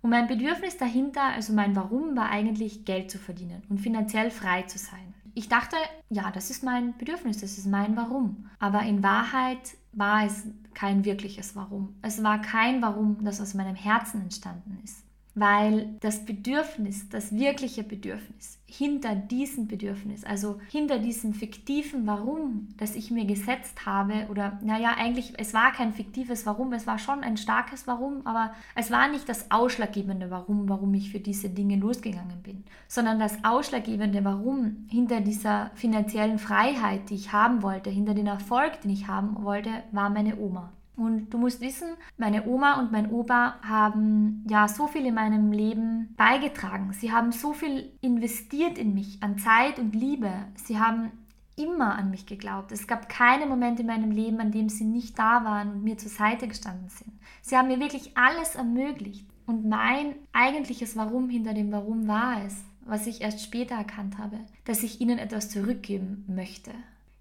Und 0.01 0.09
mein 0.09 0.25
Bedürfnis 0.25 0.75
dahinter, 0.75 1.21
also 1.21 1.53
mein 1.53 1.75
Warum, 1.75 2.17
war 2.17 2.31
eigentlich 2.31 2.83
Geld 2.83 3.11
zu 3.11 3.19
verdienen 3.19 3.61
und 3.69 3.79
finanziell 3.79 4.31
frei 4.31 4.63
zu 4.63 4.79
sein. 4.79 5.13
Ich 5.35 5.49
dachte, 5.49 5.75
ja, 6.09 6.31
das 6.31 6.49
ist 6.49 6.63
mein 6.63 6.97
Bedürfnis, 6.97 7.41
das 7.41 7.59
ist 7.59 7.67
mein 7.67 7.95
Warum. 7.95 8.49
Aber 8.57 8.81
in 8.81 9.03
Wahrheit 9.03 9.77
war 9.91 10.25
es 10.25 10.47
kein 10.73 11.05
wirkliches 11.05 11.55
Warum. 11.55 11.93
Es 12.01 12.23
war 12.23 12.41
kein 12.41 12.81
Warum, 12.81 13.23
das 13.23 13.39
aus 13.39 13.53
meinem 13.53 13.75
Herzen 13.75 14.21
entstanden 14.21 14.79
ist 14.83 15.02
weil 15.35 15.95
das 15.99 16.25
Bedürfnis, 16.25 17.09
das 17.09 17.35
wirkliche 17.35 17.83
Bedürfnis 17.83 18.59
hinter 18.75 19.15
diesem 19.15 19.67
Bedürfnis, 19.67 20.23
also 20.23 20.59
hinter 20.71 20.97
diesem 20.97 21.35
fiktiven 21.35 22.07
Warum, 22.07 22.69
das 22.77 22.95
ich 22.95 23.11
mir 23.11 23.25
gesetzt 23.25 23.85
habe, 23.85 24.27
oder 24.31 24.59
naja, 24.63 24.95
eigentlich, 24.97 25.33
es 25.37 25.53
war 25.53 25.71
kein 25.73 25.93
fiktives 25.93 26.47
Warum, 26.47 26.73
es 26.73 26.87
war 26.87 26.97
schon 26.97 27.21
ein 27.21 27.37
starkes 27.37 27.85
Warum, 27.85 28.25
aber 28.25 28.53
es 28.73 28.89
war 28.89 29.09
nicht 29.09 29.29
das 29.29 29.51
ausschlaggebende 29.51 30.31
Warum, 30.31 30.67
warum 30.69 30.91
ich 30.95 31.11
für 31.11 31.19
diese 31.19 31.49
Dinge 31.49 31.75
losgegangen 31.75 32.41
bin, 32.41 32.63
sondern 32.87 33.19
das 33.19 33.43
ausschlaggebende 33.43 34.25
Warum 34.25 34.87
hinter 34.89 35.21
dieser 35.21 35.69
finanziellen 35.75 36.39
Freiheit, 36.39 37.11
die 37.11 37.15
ich 37.15 37.31
haben 37.31 37.61
wollte, 37.61 37.91
hinter 37.91 38.15
dem 38.15 38.27
Erfolg, 38.27 38.81
den 38.81 38.91
ich 38.91 39.07
haben 39.07 39.43
wollte, 39.43 39.69
war 39.91 40.09
meine 40.09 40.37
Oma. 40.37 40.73
Und 40.95 41.33
du 41.33 41.37
musst 41.39 41.61
wissen, 41.61 41.87
meine 42.17 42.45
Oma 42.45 42.79
und 42.79 42.91
mein 42.91 43.11
Opa 43.11 43.55
haben 43.63 44.45
ja 44.47 44.67
so 44.67 44.87
viel 44.87 45.05
in 45.05 45.15
meinem 45.15 45.51
Leben 45.51 46.13
beigetragen. 46.17 46.93
Sie 46.93 47.11
haben 47.11 47.31
so 47.31 47.53
viel 47.53 47.91
investiert 48.01 48.77
in 48.77 48.93
mich, 48.93 49.17
an 49.21 49.39
Zeit 49.39 49.79
und 49.79 49.95
Liebe. 49.95 50.31
Sie 50.55 50.79
haben 50.79 51.11
immer 51.55 51.95
an 51.95 52.11
mich 52.11 52.25
geglaubt. 52.25 52.71
Es 52.71 52.87
gab 52.87 53.09
keinen 53.09 53.49
Moment 53.49 53.79
in 53.79 53.87
meinem 53.87 54.11
Leben, 54.11 54.39
an 54.39 54.51
dem 54.51 54.69
sie 54.69 54.85
nicht 54.85 55.17
da 55.17 55.43
waren 55.43 55.71
und 55.71 55.83
mir 55.83 55.97
zur 55.97 56.09
Seite 56.09 56.47
gestanden 56.47 56.89
sind. 56.89 57.11
Sie 57.41 57.57
haben 57.57 57.67
mir 57.67 57.79
wirklich 57.79 58.15
alles 58.15 58.55
ermöglicht. 58.55 59.27
Und 59.45 59.65
mein 59.65 60.15
eigentliches 60.31 60.95
Warum 60.95 61.29
hinter 61.29 61.53
dem 61.53 61.71
Warum 61.71 62.07
war 62.07 62.43
es, 62.45 62.55
was 62.85 63.07
ich 63.07 63.21
erst 63.21 63.41
später 63.41 63.75
erkannt 63.75 64.17
habe, 64.17 64.39
dass 64.65 64.83
ich 64.83 65.01
ihnen 65.01 65.19
etwas 65.19 65.49
zurückgeben 65.49 66.25
möchte. 66.27 66.71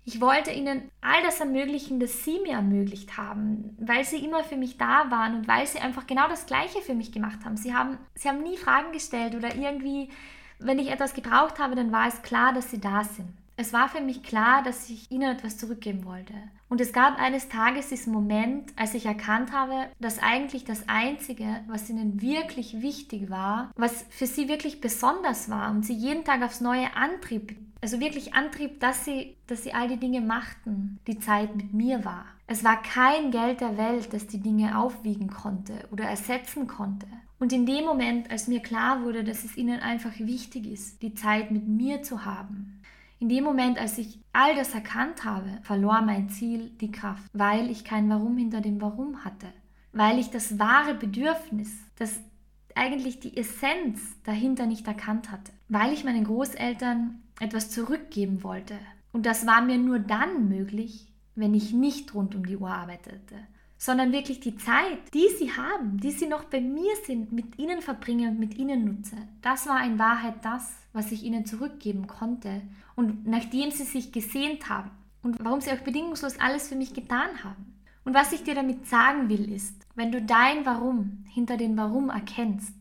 Ich 0.05 0.21
wollte 0.21 0.51
ihnen 0.51 0.91
all 1.01 1.23
das 1.23 1.38
ermöglichen, 1.38 2.01
das 2.01 2.25
sie 2.25 2.41
mir 2.41 2.55
ermöglicht 2.55 3.17
haben, 3.17 3.77
weil 3.79 4.05
sie 4.05 4.25
immer 4.25 4.43
für 4.43 4.57
mich 4.57 4.77
da 4.77 5.11
waren 5.11 5.37
und 5.37 5.47
weil 5.47 5.67
sie 5.67 5.79
einfach 5.79 6.09
genau 6.09 6.29
das 6.29 6.47
Gleiche 6.47 6.81
für 6.81 6.95
mich 6.95 7.12
gemacht 7.12 7.45
haben. 7.45 7.57
Sie 7.57 7.75
haben, 7.75 7.99
sie 8.15 8.29
haben 8.29 8.43
nie 8.43 8.57
Fragen 8.57 8.93
gestellt 8.93 9.37
oder 9.37 9.55
irgendwie, 9.55 10.11
wenn 10.59 10.81
ich 10.81 10.91
etwas 10.91 11.15
gebraucht 11.15 11.61
habe, 11.61 11.77
dann 11.77 11.93
war 11.93 12.09
es 12.09 12.21
klar, 12.23 12.53
dass 12.53 12.71
sie 12.71 12.81
da 12.81 13.05
sind. 13.05 13.29
Es 13.57 13.73
war 13.73 13.88
für 13.88 14.01
mich 14.01 14.25
klar, 14.25 14.62
dass 14.65 14.91
ich 14.91 15.11
ihnen 15.11 15.37
etwas 15.37 15.57
zurückgeben 15.57 16.05
wollte. 16.05 16.35
Und 16.69 16.81
es 16.81 16.93
gab 16.93 17.21
eines 17.21 17.49
Tages 17.49 17.91
diesen 17.91 18.12
Moment, 18.12 18.73
als 18.77 18.95
ich 18.95 19.07
erkannt 19.07 19.53
habe, 19.53 19.88
dass 20.01 20.21
eigentlich 20.21 20.65
das 20.65 20.88
Einzige, 20.88 21.61
was 21.69 21.88
ihnen 21.91 22.23
wirklich 22.23 22.81
wichtig 22.81 23.31
war, 23.31 23.71
was 23.77 24.07
für 24.09 24.27
sie 24.27 24.49
wirklich 24.49 24.81
besonders 24.81 25.51
war 25.51 25.71
und 25.71 25.85
sie 25.85 25.93
jeden 25.93 26.25
Tag 26.25 26.43
aufs 26.43 26.62
Neue 26.62 26.97
antrieb, 26.97 27.55
also 27.83 28.01
wirklich 28.01 28.33
Antrieb, 28.33 28.81
dass 28.81 29.05
sie, 29.05 29.37
dass 29.49 29.64
sie 29.64 29.75
all 29.75 29.88
die 29.88 29.99
Dinge 29.99 30.21
machten, 30.21 31.01
die 31.07 31.18
Zeit 31.18 31.55
mit 31.57 31.75
mir 31.75 32.05
war. 32.05 32.25
Es 32.47 32.64
war 32.64 32.81
kein 32.81 33.31
Geld 33.31 33.61
der 33.61 33.77
Welt, 33.77 34.12
das 34.12 34.29
die 34.29 34.40
Dinge 34.40 34.79
aufwiegen 34.79 35.29
konnte 35.29 35.75
oder 35.90 36.05
ersetzen 36.05 36.66
konnte. 36.68 37.07
Und 37.40 37.53
in 37.53 37.66
dem 37.66 37.85
Moment, 37.85 38.31
als 38.31 38.47
mir 38.47 38.61
klar 38.61 39.03
wurde, 39.03 39.25
dass 39.25 39.42
es 39.42 39.57
ihnen 39.57 39.81
einfach 39.81 40.16
wichtig 40.18 40.66
ist, 40.66 41.03
die 41.03 41.14
Zeit 41.14 41.51
mit 41.51 41.66
mir 41.66 42.03
zu 42.03 42.25
haben, 42.25 42.81
in 43.18 43.29
dem 43.29 43.45
Moment, 43.45 43.79
als 43.79 43.99
ich 43.99 44.21
all 44.33 44.55
das 44.55 44.75
erkannt 44.75 45.25
habe, 45.25 45.59
verlor 45.62 46.03
mein 46.03 46.29
Ziel 46.29 46.71
die 46.81 46.92
Kraft, 46.92 47.31
weil 47.33 47.71
ich 47.71 47.85
kein 47.85 48.09
Warum 48.09 48.37
hinter 48.37 48.61
dem 48.61 48.81
Warum 48.81 49.25
hatte, 49.25 49.47
weil 49.92 50.18
ich 50.18 50.31
das 50.31 50.59
wahre 50.59 50.95
Bedürfnis, 50.95 51.71
das 51.97 52.21
eigentlich 52.75 53.21
die 53.21 53.37
Essenz 53.37 54.01
dahinter 54.25 54.66
nicht 54.66 54.87
erkannt 54.87 55.31
hatte, 55.31 55.53
weil 55.68 55.92
ich 55.92 56.05
meinen 56.05 56.25
Großeltern 56.25 57.23
etwas 57.40 57.71
zurückgeben 57.71 58.42
wollte. 58.42 58.79
Und 59.12 59.27
das 59.27 59.47
war 59.47 59.62
mir 59.62 59.79
nur 59.79 59.99
dann 59.99 60.49
möglich, 60.49 61.07
wenn 61.35 61.55
ich 61.55 61.73
nicht 61.73 62.14
rund 62.14 62.35
um 62.35 62.47
die 62.47 62.57
Uhr 62.57 62.71
arbeitete, 62.71 63.37
sondern 63.79 64.12
wirklich 64.12 64.40
die 64.40 64.57
Zeit, 64.57 64.99
die 65.12 65.29
sie 65.38 65.53
haben, 65.53 65.99
die 65.99 66.12
sie 66.12 66.27
noch 66.27 66.45
bei 66.45 66.61
mir 66.61 66.92
sind, 67.05 67.33
mit 67.33 67.59
ihnen 67.59 67.83
verbringe 67.83 68.29
und 68.29 68.38
mit 68.38 68.57
ihnen 68.57 68.85
nutze. 68.85 69.16
Das 69.40 69.66
war 69.66 69.85
in 69.85 69.99
Wahrheit 69.99 70.37
das, 70.42 70.73
was 70.92 71.11
ich 71.11 71.25
ihnen 71.25 71.47
zurückgeben 71.47 72.07
konnte 72.07 72.62
und 72.95 73.27
nachdem 73.27 73.71
sie 73.71 73.85
sich 73.85 74.12
gesehnt 74.12 74.68
haben 74.68 74.90
und 75.23 75.37
warum 75.45 75.61
sie 75.61 75.73
auch 75.73 75.81
bedingungslos 75.81 76.38
alles 76.38 76.68
für 76.68 76.77
mich 76.77 76.95
getan 76.95 77.42
haben. 77.42 77.75
Und 78.05 78.14
was 78.14 78.33
ich 78.33 78.42
dir 78.42 78.55
damit 78.55 78.87
sagen 78.87 79.29
will, 79.29 79.53
ist, 79.53 79.87
wenn 79.95 80.12
du 80.12 80.21
dein 80.21 80.66
Warum 80.66 81.25
hinter 81.29 81.57
dem 81.57 81.77
Warum 81.77 82.11
erkennst, 82.11 82.75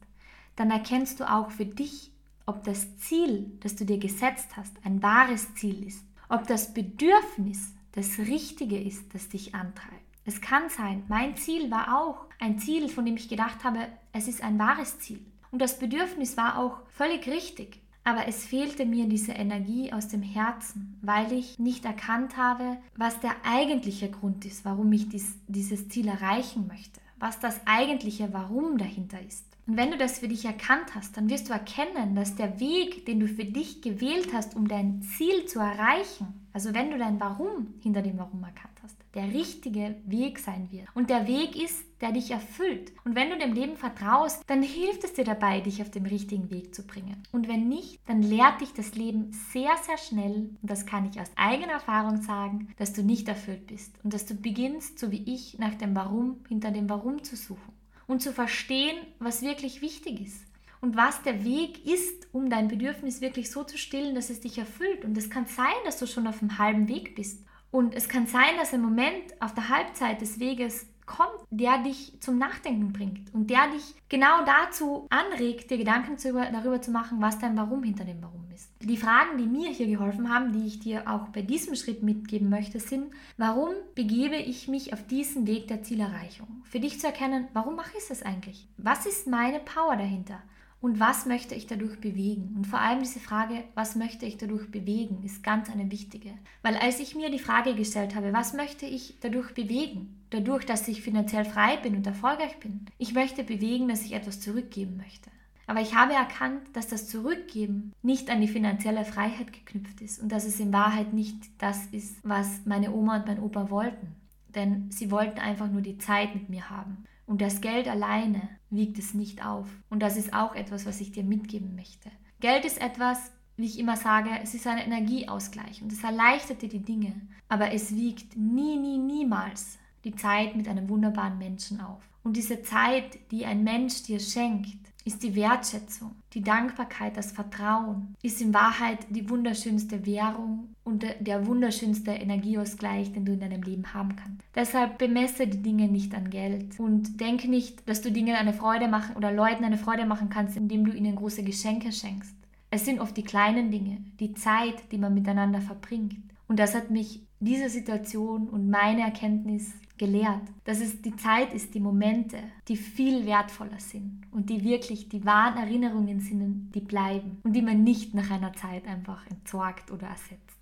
dann 0.55 0.71
erkennst 0.71 1.19
du 1.19 1.31
auch 1.31 1.51
für 1.51 1.65
dich 1.65 2.10
ob 2.51 2.65
das 2.65 2.97
Ziel, 2.97 3.49
das 3.61 3.75
du 3.77 3.85
dir 3.85 3.97
gesetzt 3.97 4.57
hast, 4.57 4.75
ein 4.83 5.01
wahres 5.01 5.55
Ziel 5.55 5.87
ist. 5.87 6.05
ob 6.27 6.47
das 6.47 6.73
Bedürfnis 6.73 7.73
das 7.93 8.17
Richtige 8.19 8.79
ist, 8.79 9.13
das 9.13 9.27
dich 9.27 9.53
antreibt. 9.53 10.05
Es 10.23 10.39
kann 10.39 10.69
sein, 10.69 11.03
mein 11.09 11.35
Ziel 11.35 11.69
war 11.71 11.97
auch 11.99 12.25
ein 12.39 12.57
Ziel, 12.59 12.87
von 12.87 13.05
dem 13.05 13.15
ich 13.17 13.27
gedacht 13.27 13.65
habe, 13.65 13.87
es 14.13 14.27
ist 14.29 14.41
ein 14.41 14.57
wahres 14.57 14.99
Ziel. 14.99 15.19
Und 15.51 15.61
das 15.61 15.77
Bedürfnis 15.77 16.37
war 16.37 16.57
auch 16.57 16.79
völlig 16.89 17.27
richtig. 17.27 17.81
Aber 18.03 18.27
es 18.27 18.45
fehlte 18.45 18.85
mir 18.85 19.07
diese 19.07 19.33
Energie 19.33 19.91
aus 19.93 20.07
dem 20.07 20.23
Herzen, 20.23 20.97
weil 21.01 21.31
ich 21.33 21.59
nicht 21.59 21.85
erkannt 21.85 22.37
habe, 22.37 22.77
was 22.95 23.19
der 23.19 23.35
eigentliche 23.43 24.09
Grund 24.09 24.45
ist, 24.45 24.65
warum 24.65 24.91
ich 24.93 25.09
dies, 25.09 25.37
dieses 25.47 25.89
Ziel 25.89 26.07
erreichen 26.07 26.65
möchte, 26.67 26.99
was 27.19 27.39
das 27.39 27.59
eigentliche 27.65 28.33
Warum 28.33 28.77
dahinter 28.77 29.21
ist. 29.21 29.45
Und 29.71 29.77
wenn 29.77 29.91
du 29.91 29.97
das 29.97 30.19
für 30.19 30.27
dich 30.27 30.43
erkannt 30.43 30.95
hast, 30.95 31.15
dann 31.15 31.29
wirst 31.29 31.47
du 31.47 31.53
erkennen, 31.53 32.13
dass 32.13 32.35
der 32.35 32.59
Weg, 32.59 33.05
den 33.05 33.21
du 33.21 33.27
für 33.29 33.45
dich 33.45 33.81
gewählt 33.81 34.33
hast, 34.33 34.53
um 34.53 34.67
dein 34.67 35.01
Ziel 35.01 35.45
zu 35.45 35.59
erreichen, 35.59 36.45
also 36.51 36.73
wenn 36.73 36.91
du 36.91 36.97
dein 36.97 37.21
Warum 37.21 37.75
hinter 37.79 38.01
dem 38.01 38.17
Warum 38.17 38.43
erkannt 38.43 38.77
hast, 38.83 38.97
der 39.13 39.33
richtige 39.33 39.95
Weg 40.03 40.39
sein 40.39 40.67
wird. 40.71 40.89
Und 40.93 41.09
der 41.09 41.25
Weg 41.25 41.55
ist, 41.55 41.85
der 42.01 42.11
dich 42.11 42.31
erfüllt. 42.31 42.91
Und 43.05 43.15
wenn 43.15 43.29
du 43.29 43.37
dem 43.37 43.53
Leben 43.53 43.77
vertraust, 43.77 44.43
dann 44.47 44.61
hilft 44.61 45.05
es 45.05 45.13
dir 45.13 45.23
dabei, 45.23 45.61
dich 45.61 45.81
auf 45.81 45.89
den 45.89 46.05
richtigen 46.05 46.51
Weg 46.51 46.75
zu 46.75 46.85
bringen. 46.85 47.23
Und 47.31 47.47
wenn 47.47 47.69
nicht, 47.69 47.97
dann 48.07 48.21
lehrt 48.21 48.59
dich 48.59 48.73
das 48.73 48.95
Leben 48.95 49.31
sehr, 49.53 49.71
sehr 49.87 49.97
schnell, 49.97 50.49
und 50.61 50.69
das 50.69 50.85
kann 50.85 51.09
ich 51.09 51.21
aus 51.21 51.31
eigener 51.37 51.71
Erfahrung 51.71 52.21
sagen, 52.23 52.67
dass 52.75 52.91
du 52.91 53.03
nicht 53.03 53.29
erfüllt 53.29 53.67
bist 53.67 53.95
und 54.03 54.13
dass 54.13 54.25
du 54.25 54.33
beginnst, 54.33 54.99
so 54.99 55.13
wie 55.13 55.33
ich, 55.33 55.57
nach 55.59 55.75
dem 55.75 55.95
Warum, 55.95 56.41
hinter 56.49 56.71
dem 56.71 56.89
Warum 56.89 57.23
zu 57.23 57.37
suchen 57.37 57.71
und 58.11 58.21
zu 58.21 58.33
verstehen, 58.33 58.97
was 59.19 59.41
wirklich 59.41 59.81
wichtig 59.81 60.19
ist 60.19 60.43
und 60.81 60.97
was 60.97 61.23
der 61.23 61.45
Weg 61.45 61.85
ist, 61.85 62.27
um 62.33 62.49
dein 62.49 62.67
Bedürfnis 62.67 63.21
wirklich 63.21 63.49
so 63.49 63.63
zu 63.63 63.77
stillen, 63.77 64.15
dass 64.15 64.29
es 64.29 64.41
dich 64.41 64.57
erfüllt. 64.57 65.05
Und 65.05 65.17
es 65.17 65.29
kann 65.29 65.45
sein, 65.45 65.73
dass 65.85 65.97
du 65.97 66.05
schon 66.05 66.27
auf 66.27 66.39
dem 66.39 66.57
halben 66.57 66.89
Weg 66.89 67.15
bist. 67.15 67.45
Und 67.71 67.95
es 67.95 68.09
kann 68.09 68.27
sein, 68.27 68.57
dass 68.59 68.73
ein 68.73 68.81
Moment 68.81 69.23
auf 69.39 69.53
der 69.53 69.69
Halbzeit 69.69 70.19
des 70.19 70.39
Weges 70.41 70.87
kommt, 71.11 71.45
der 71.49 71.83
dich 71.83 72.19
zum 72.21 72.37
Nachdenken 72.37 72.93
bringt 72.93 73.33
und 73.33 73.49
der 73.49 73.69
dich 73.69 73.95
genau 74.07 74.45
dazu 74.45 75.07
anregt, 75.09 75.69
dir 75.69 75.77
Gedanken 75.77 76.15
darüber 76.51 76.81
zu 76.81 76.91
machen, 76.91 77.21
was 77.21 77.37
dein 77.39 77.57
Warum 77.57 77.83
hinter 77.83 78.05
dem 78.05 78.21
Warum 78.21 78.45
ist. 78.55 78.69
Die 78.81 78.97
Fragen, 78.97 79.37
die 79.37 79.45
mir 79.45 79.69
hier 79.69 79.87
geholfen 79.87 80.33
haben, 80.33 80.53
die 80.53 80.65
ich 80.65 80.79
dir 80.79 81.07
auch 81.09 81.27
bei 81.29 81.41
diesem 81.41 81.75
Schritt 81.75 82.01
mitgeben 82.01 82.49
möchte, 82.49 82.79
sind, 82.79 83.11
warum 83.37 83.69
begebe 83.93 84.37
ich 84.37 84.67
mich 84.67 84.93
auf 84.93 85.05
diesen 85.05 85.45
Weg 85.47 85.67
der 85.67 85.83
Zielerreichung? 85.83 86.47
Für 86.63 86.79
dich 86.79 86.99
zu 86.99 87.07
erkennen, 87.07 87.47
warum 87.53 87.75
mache 87.75 87.97
ich 87.97 88.07
das 88.07 88.23
eigentlich? 88.23 88.67
Was 88.77 89.05
ist 89.05 89.27
meine 89.27 89.59
Power 89.59 89.97
dahinter? 89.97 90.41
Und 90.81 90.99
was 90.99 91.27
möchte 91.27 91.53
ich 91.53 91.67
dadurch 91.67 91.99
bewegen? 92.01 92.55
Und 92.57 92.65
vor 92.65 92.79
allem 92.79 92.99
diese 92.99 93.19
Frage, 93.19 93.63
was 93.75 93.95
möchte 93.95 94.25
ich 94.25 94.37
dadurch 94.37 94.69
bewegen, 94.71 95.23
ist 95.23 95.43
ganz 95.43 95.69
eine 95.69 95.91
wichtige. 95.91 96.31
Weil 96.63 96.75
als 96.75 96.99
ich 96.99 97.15
mir 97.15 97.29
die 97.29 97.37
Frage 97.37 97.75
gestellt 97.75 98.15
habe, 98.15 98.33
was 98.33 98.53
möchte 98.53 98.87
ich 98.87 99.19
dadurch 99.21 99.53
bewegen? 99.53 100.19
Dadurch, 100.31 100.65
dass 100.65 100.87
ich 100.87 101.03
finanziell 101.03 101.45
frei 101.45 101.77
bin 101.77 101.95
und 101.95 102.07
erfolgreich 102.07 102.57
bin. 102.57 102.87
Ich 102.97 103.13
möchte 103.13 103.43
bewegen, 103.43 103.89
dass 103.89 104.05
ich 104.05 104.13
etwas 104.13 104.39
zurückgeben 104.39 104.97
möchte. 104.97 105.29
Aber 105.67 105.81
ich 105.81 105.95
habe 105.95 106.13
erkannt, 106.13 106.63
dass 106.73 106.87
das 106.87 107.07
Zurückgeben 107.07 107.93
nicht 108.01 108.31
an 108.31 108.41
die 108.41 108.47
finanzielle 108.47 109.05
Freiheit 109.05 109.53
geknüpft 109.53 110.01
ist 110.01 110.19
und 110.19 110.31
dass 110.31 110.45
es 110.45 110.59
in 110.59 110.73
Wahrheit 110.73 111.13
nicht 111.13 111.37
das 111.59 111.85
ist, 111.91 112.17
was 112.23 112.65
meine 112.65 112.91
Oma 112.91 113.17
und 113.17 113.27
mein 113.27 113.39
Opa 113.39 113.69
wollten. 113.69 114.15
Denn 114.49 114.89
sie 114.89 115.11
wollten 115.11 115.39
einfach 115.39 115.69
nur 115.69 115.81
die 115.81 115.99
Zeit 115.99 116.33
mit 116.33 116.49
mir 116.49 116.71
haben. 116.71 117.05
Und 117.31 117.39
das 117.39 117.61
Geld 117.61 117.87
alleine 117.87 118.49
wiegt 118.69 118.99
es 118.99 119.13
nicht 119.13 119.45
auf. 119.45 119.65
Und 119.89 120.01
das 120.01 120.17
ist 120.17 120.33
auch 120.33 120.53
etwas, 120.53 120.85
was 120.85 120.99
ich 120.99 121.13
dir 121.13 121.23
mitgeben 121.23 121.75
möchte. 121.77 122.11
Geld 122.41 122.65
ist 122.65 122.81
etwas, 122.81 123.31
wie 123.55 123.67
ich 123.67 123.79
immer 123.79 123.95
sage, 123.95 124.31
es 124.43 124.53
ist 124.53 124.67
ein 124.67 124.79
Energieausgleich 124.79 125.81
und 125.81 125.93
es 125.93 126.03
erleichtert 126.03 126.61
dir 126.61 126.67
die 126.67 126.83
Dinge. 126.83 127.13
Aber 127.47 127.71
es 127.71 127.95
wiegt 127.95 128.35
nie, 128.35 128.75
nie, 128.75 128.97
niemals 128.97 129.77
die 130.03 130.13
Zeit 130.13 130.57
mit 130.57 130.67
einem 130.67 130.89
wunderbaren 130.89 131.37
Menschen 131.37 131.79
auf. 131.79 132.03
Und 132.21 132.35
diese 132.35 132.63
Zeit, 132.63 133.17
die 133.31 133.45
ein 133.45 133.63
Mensch 133.63 134.03
dir 134.03 134.19
schenkt, 134.19 134.80
ist 135.05 135.23
die 135.23 135.35
Wertschätzung, 135.35 136.11
die 136.33 136.41
Dankbarkeit, 136.41 137.17
das 137.17 137.31
Vertrauen, 137.31 138.15
ist 138.21 138.41
in 138.41 138.53
Wahrheit 138.53 138.99
die 139.09 139.29
wunderschönste 139.29 140.05
Währung 140.05 140.75
und 140.83 141.05
der 141.19 141.45
wunderschönste 141.47 142.11
Energieausgleich, 142.11 143.11
den 143.11 143.25
du 143.25 143.33
in 143.33 143.39
deinem 143.39 143.63
Leben 143.63 143.93
haben 143.93 144.15
kannst. 144.15 144.45
Deshalb 144.55 144.97
bemesse 144.97 145.47
die 145.47 145.61
Dinge 145.61 145.87
nicht 145.87 146.13
an 146.13 146.29
Geld 146.29 146.79
und 146.79 147.19
denke 147.19 147.49
nicht, 147.49 147.87
dass 147.89 148.01
du 148.01 148.11
Dingen 148.11 148.35
eine 148.35 148.53
Freude 148.53 148.87
machen 148.87 149.15
oder 149.15 149.31
Leuten 149.31 149.63
eine 149.63 149.77
Freude 149.77 150.05
machen 150.05 150.29
kannst, 150.29 150.57
indem 150.57 150.85
du 150.85 150.91
ihnen 150.91 151.15
große 151.15 151.43
Geschenke 151.43 151.91
schenkst. 151.91 152.35
Es 152.69 152.85
sind 152.85 153.01
oft 153.01 153.17
die 153.17 153.23
kleinen 153.23 153.69
Dinge, 153.69 153.97
die 154.19 154.33
Zeit, 154.33 154.91
die 154.91 154.97
man 154.97 155.13
miteinander 155.13 155.61
verbringt. 155.61 156.15
Und 156.47 156.59
das 156.59 156.73
hat 156.75 156.89
mich 156.89 157.21
diese 157.39 157.69
Situation 157.69 158.47
und 158.47 158.69
meine 158.69 159.01
Erkenntnis 159.01 159.73
gelehrt, 160.01 160.41
dass 160.63 160.81
es 160.81 160.99
die 161.03 161.15
Zeit 161.15 161.53
ist, 161.53 161.75
die 161.75 161.79
Momente, 161.79 162.39
die 162.67 162.75
viel 162.75 163.27
wertvoller 163.27 163.79
sind 163.79 164.23
und 164.31 164.49
die 164.49 164.63
wirklich 164.63 165.09
die 165.09 165.23
wahren 165.23 165.57
Erinnerungen 165.57 166.19
sind, 166.19 166.71
die 166.73 166.79
bleiben 166.81 167.39
und 167.43 167.53
die 167.53 167.61
man 167.61 167.83
nicht 167.83 168.15
nach 168.15 168.31
einer 168.31 168.51
Zeit 168.53 168.87
einfach 168.87 169.27
entsorgt 169.29 169.91
oder 169.91 170.07
ersetzt. 170.07 170.57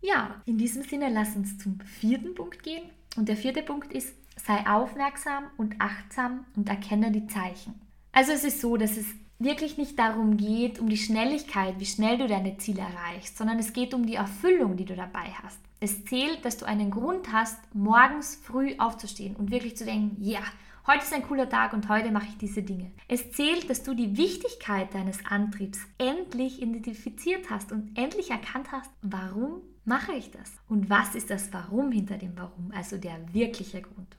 Ja, 0.00 0.40
in 0.46 0.56
diesem 0.56 0.82
Sinne 0.82 1.10
lass 1.10 1.36
uns 1.36 1.58
zum 1.58 1.78
vierten 1.80 2.34
Punkt 2.34 2.62
gehen. 2.62 2.84
Und 3.16 3.28
der 3.28 3.36
vierte 3.36 3.62
Punkt 3.62 3.92
ist, 3.92 4.14
sei 4.36 4.66
aufmerksam 4.66 5.44
und 5.58 5.74
achtsam 5.78 6.46
und 6.56 6.70
erkenne 6.70 7.12
die 7.12 7.26
Zeichen. 7.26 7.74
Also 8.12 8.32
es 8.32 8.44
ist 8.44 8.60
so, 8.60 8.76
dass 8.76 8.96
es 8.96 9.06
wirklich 9.38 9.78
nicht 9.78 9.98
darum 9.98 10.36
geht, 10.36 10.78
um 10.78 10.88
die 10.88 10.96
Schnelligkeit, 10.96 11.78
wie 11.78 11.86
schnell 11.86 12.18
du 12.18 12.26
deine 12.26 12.56
Ziele 12.58 12.80
erreichst, 12.80 13.38
sondern 13.38 13.58
es 13.58 13.72
geht 13.72 13.94
um 13.94 14.06
die 14.06 14.16
Erfüllung, 14.16 14.76
die 14.76 14.84
du 14.84 14.96
dabei 14.96 15.32
hast. 15.42 15.58
Es 15.80 16.04
zählt, 16.04 16.44
dass 16.44 16.56
du 16.56 16.66
einen 16.66 16.90
Grund 16.90 17.32
hast, 17.32 17.58
morgens 17.72 18.36
früh 18.36 18.74
aufzustehen 18.78 19.36
und 19.36 19.52
wirklich 19.52 19.76
zu 19.76 19.84
denken, 19.84 20.16
ja, 20.20 20.40
heute 20.88 21.04
ist 21.04 21.12
ein 21.12 21.22
cooler 21.22 21.48
Tag 21.48 21.72
und 21.72 21.88
heute 21.88 22.10
mache 22.10 22.26
ich 22.30 22.38
diese 22.38 22.62
Dinge. 22.62 22.90
Es 23.06 23.30
zählt, 23.30 23.70
dass 23.70 23.84
du 23.84 23.94
die 23.94 24.16
Wichtigkeit 24.16 24.92
deines 24.92 25.24
Antriebs 25.24 25.78
endlich 25.98 26.60
identifiziert 26.60 27.48
hast 27.48 27.70
und 27.70 27.96
endlich 27.96 28.32
erkannt 28.32 28.72
hast, 28.72 28.90
warum 29.02 29.60
mache 29.84 30.12
ich 30.12 30.32
das? 30.32 30.52
Und 30.68 30.90
was 30.90 31.14
ist 31.14 31.30
das 31.30 31.52
Warum 31.52 31.92
hinter 31.92 32.18
dem 32.18 32.36
Warum, 32.36 32.72
also 32.74 32.96
der 32.96 33.20
wirkliche 33.32 33.82
Grund? 33.82 34.16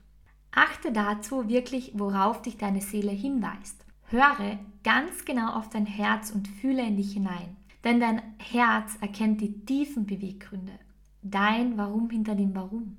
Achte 0.52 0.92
dazu 0.92 1.48
wirklich, 1.48 1.92
worauf 1.94 2.42
dich 2.42 2.56
deine 2.56 2.80
Seele 2.80 3.12
hinweist. 3.12 3.84
Höre 4.06 4.58
ganz 4.82 5.24
genau 5.24 5.52
auf 5.52 5.68
dein 5.68 5.86
Herz 5.86 6.30
und 6.30 6.48
fühle 6.48 6.82
in 6.82 6.96
dich 6.96 7.12
hinein. 7.12 7.56
Denn 7.84 8.00
dein 8.00 8.22
Herz 8.38 8.96
erkennt 9.00 9.40
die 9.40 9.64
tiefen 9.64 10.06
Beweggründe 10.06 10.72
dein 11.22 11.76
Warum 11.76 12.10
hinter 12.10 12.34
dem 12.34 12.54
Warum. 12.54 12.96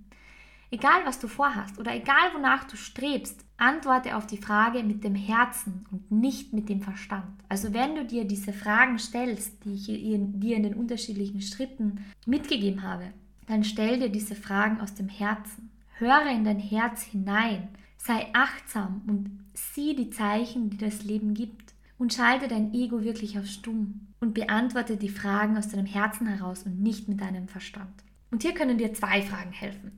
Egal, 0.74 1.02
was 1.04 1.20
du 1.20 1.28
vorhast 1.28 1.80
oder 1.80 1.94
egal, 1.94 2.34
wonach 2.34 2.64
du 2.64 2.78
strebst, 2.78 3.44
antworte 3.58 4.16
auf 4.16 4.26
die 4.26 4.38
Frage 4.38 4.84
mit 4.84 5.04
dem 5.04 5.16
Herzen 5.16 5.86
und 5.92 6.12
nicht 6.12 6.54
mit 6.54 6.70
dem 6.70 6.82
Verstand. 6.82 7.34
Also 7.50 7.74
wenn 7.74 7.96
du 7.96 8.06
dir 8.06 8.24
diese 8.24 8.54
Fragen 8.54 8.98
stellst, 8.98 9.66
die 9.66 9.74
ich 9.74 9.86
dir 9.88 10.56
in 10.56 10.64
den 10.64 10.76
unterschiedlichen 10.76 11.42
Schritten 11.42 12.06
mitgegeben 12.26 12.84
habe, 12.84 13.12
dann 13.48 13.66
stell 13.66 14.00
dir 14.00 14.10
diese 14.10 14.36
Fragen 14.36 14.80
aus 14.80 14.94
dem 14.94 15.10
Herzen. 15.10 15.71
Höre 16.02 16.32
in 16.32 16.44
dein 16.44 16.58
Herz 16.58 17.04
hinein, 17.04 17.70
sei 17.96 18.28
achtsam 18.34 19.04
und 19.06 19.40
sieh 19.54 19.96
die 19.96 20.10
Zeichen, 20.10 20.72
die 20.72 20.78
das 20.78 21.04
Leben 21.04 21.36
gibt 21.36 21.76
und 22.00 22.12
schalte 22.12 22.48
dein 22.48 22.74
Ego 22.74 23.04
wirklich 23.04 23.38
auf 23.38 23.46
stumm 23.46 24.08
und 24.20 24.34
beantworte 24.34 24.98
die 24.98 25.10
Fragen 25.10 25.58
aus 25.58 25.68
deinem 25.68 25.86
Herzen 25.86 26.26
heraus 26.26 26.64
und 26.64 26.82
nicht 26.82 27.08
mit 27.08 27.22
deinem 27.22 27.48
Verstand. 27.48 27.94
Und 28.32 28.42
hier 28.42 28.56
können 28.56 28.80
dir 28.80 28.96
zwei 28.96 29.22
Fragen 29.22 29.52
helfen. 29.52 29.92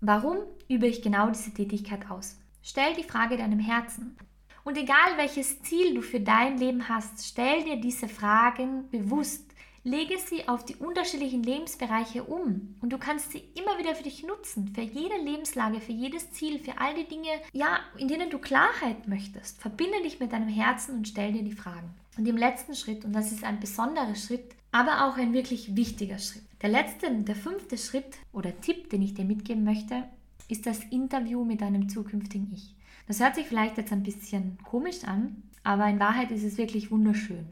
Warum 0.00 0.38
übe 0.66 0.86
ich 0.86 1.02
genau 1.02 1.28
diese 1.28 1.52
Tätigkeit 1.52 2.10
aus? 2.10 2.38
Stell 2.62 2.94
die 2.94 3.04
Frage 3.04 3.36
deinem 3.36 3.60
Herzen. 3.60 4.16
Und 4.64 4.78
egal 4.78 5.18
welches 5.18 5.60
Ziel 5.60 5.94
du 5.94 6.00
für 6.00 6.20
dein 6.20 6.56
Leben 6.56 6.88
hast, 6.88 7.26
stell 7.26 7.64
dir 7.64 7.78
diese 7.78 8.08
Fragen 8.08 8.88
bewusst. 8.88 9.49
Lege 9.82 10.18
sie 10.18 10.46
auf 10.46 10.64
die 10.66 10.76
unterschiedlichen 10.76 11.42
Lebensbereiche 11.42 12.24
um 12.24 12.76
und 12.82 12.92
du 12.92 12.98
kannst 12.98 13.32
sie 13.32 13.42
immer 13.54 13.78
wieder 13.78 13.94
für 13.94 14.02
dich 14.02 14.22
nutzen, 14.22 14.68
für 14.74 14.82
jede 14.82 15.16
Lebenslage, 15.16 15.80
für 15.80 15.92
jedes 15.92 16.32
Ziel, 16.32 16.58
für 16.58 16.78
all 16.78 16.94
die 16.94 17.08
Dinge, 17.08 17.30
ja, 17.52 17.78
in 17.96 18.06
denen 18.08 18.28
du 18.28 18.38
Klarheit 18.38 19.08
möchtest. 19.08 19.58
Verbinde 19.58 20.02
dich 20.02 20.20
mit 20.20 20.32
deinem 20.32 20.48
Herzen 20.48 20.96
und 20.96 21.08
stell 21.08 21.32
dir 21.32 21.42
die 21.42 21.52
Fragen. 21.52 21.94
Und 22.18 22.28
im 22.28 22.36
letzten 22.36 22.74
Schritt, 22.74 23.06
und 23.06 23.14
das 23.14 23.32
ist 23.32 23.42
ein 23.42 23.58
besonderer 23.58 24.14
Schritt, 24.14 24.54
aber 24.70 25.06
auch 25.06 25.16
ein 25.16 25.32
wirklich 25.32 25.74
wichtiger 25.74 26.18
Schritt. 26.18 26.44
Der 26.60 26.68
letzte, 26.68 27.10
der 27.10 27.34
fünfte 27.34 27.78
Schritt 27.78 28.18
oder 28.32 28.60
Tipp, 28.60 28.90
den 28.90 29.00
ich 29.00 29.14
dir 29.14 29.24
mitgeben 29.24 29.64
möchte, 29.64 30.04
ist 30.48 30.66
das 30.66 30.80
Interview 30.90 31.44
mit 31.44 31.62
deinem 31.62 31.88
zukünftigen 31.88 32.52
Ich. 32.52 32.74
Das 33.08 33.20
hört 33.20 33.34
sich 33.34 33.46
vielleicht 33.46 33.78
jetzt 33.78 33.92
ein 33.92 34.02
bisschen 34.02 34.58
komisch 34.62 35.04
an, 35.04 35.42
aber 35.64 35.88
in 35.88 36.00
Wahrheit 36.00 36.30
ist 36.30 36.44
es 36.44 36.58
wirklich 36.58 36.90
wunderschön. 36.90 37.46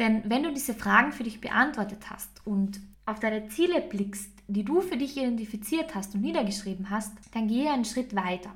Denn 0.00 0.22
wenn 0.24 0.42
du 0.42 0.52
diese 0.52 0.74
Fragen 0.74 1.12
für 1.12 1.22
dich 1.22 1.40
beantwortet 1.40 2.10
hast 2.10 2.44
und 2.44 2.80
auf 3.06 3.20
deine 3.20 3.48
Ziele 3.48 3.82
blickst, 3.82 4.32
die 4.48 4.64
du 4.64 4.80
für 4.80 4.96
dich 4.96 5.16
identifiziert 5.16 5.94
hast 5.94 6.14
und 6.14 6.22
niedergeschrieben 6.22 6.90
hast, 6.90 7.12
dann 7.32 7.46
gehe 7.46 7.70
einen 7.70 7.84
Schritt 7.84 8.16
weiter 8.16 8.54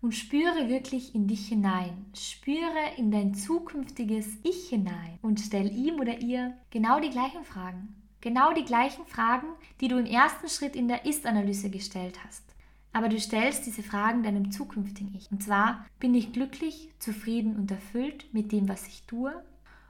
und 0.00 0.14
spüre 0.14 0.68
wirklich 0.68 1.14
in 1.14 1.26
dich 1.26 1.48
hinein. 1.48 2.06
Spüre 2.14 2.94
in 2.96 3.10
dein 3.10 3.34
zukünftiges 3.34 4.28
Ich 4.44 4.68
hinein 4.68 5.18
und 5.22 5.40
stell 5.40 5.72
ihm 5.72 5.98
oder 5.98 6.20
ihr 6.20 6.54
genau 6.70 7.00
die 7.00 7.10
gleichen 7.10 7.44
Fragen. 7.44 7.94
Genau 8.20 8.52
die 8.52 8.64
gleichen 8.64 9.06
Fragen, 9.06 9.48
die 9.80 9.88
du 9.88 9.98
im 9.98 10.06
ersten 10.06 10.48
Schritt 10.48 10.76
in 10.76 10.88
der 10.88 11.04
Ist-Analyse 11.04 11.70
gestellt 11.70 12.18
hast. 12.24 12.44
Aber 12.92 13.08
du 13.08 13.18
stellst 13.20 13.66
diese 13.66 13.82
Fragen 13.82 14.22
deinem 14.22 14.50
zukünftigen 14.52 15.14
Ich. 15.14 15.30
Und 15.30 15.42
zwar, 15.42 15.84
bin 15.98 16.14
ich 16.14 16.32
glücklich, 16.32 16.90
zufrieden 16.98 17.56
und 17.56 17.70
erfüllt 17.70 18.32
mit 18.32 18.52
dem, 18.52 18.68
was 18.68 18.86
ich 18.86 19.02
tue? 19.02 19.34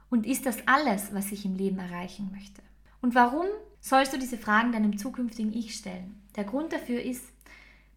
Und 0.09 0.25
ist 0.25 0.45
das 0.45 0.57
alles, 0.67 1.13
was 1.13 1.31
ich 1.31 1.45
im 1.45 1.55
Leben 1.55 1.79
erreichen 1.79 2.29
möchte? 2.31 2.61
Und 3.01 3.15
warum 3.15 3.45
sollst 3.79 4.13
du 4.13 4.17
diese 4.17 4.37
Fragen 4.37 4.71
deinem 4.71 4.97
zukünftigen 4.97 5.53
Ich 5.53 5.75
stellen? 5.75 6.21
Der 6.35 6.43
Grund 6.43 6.71
dafür 6.73 7.01
ist, 7.01 7.25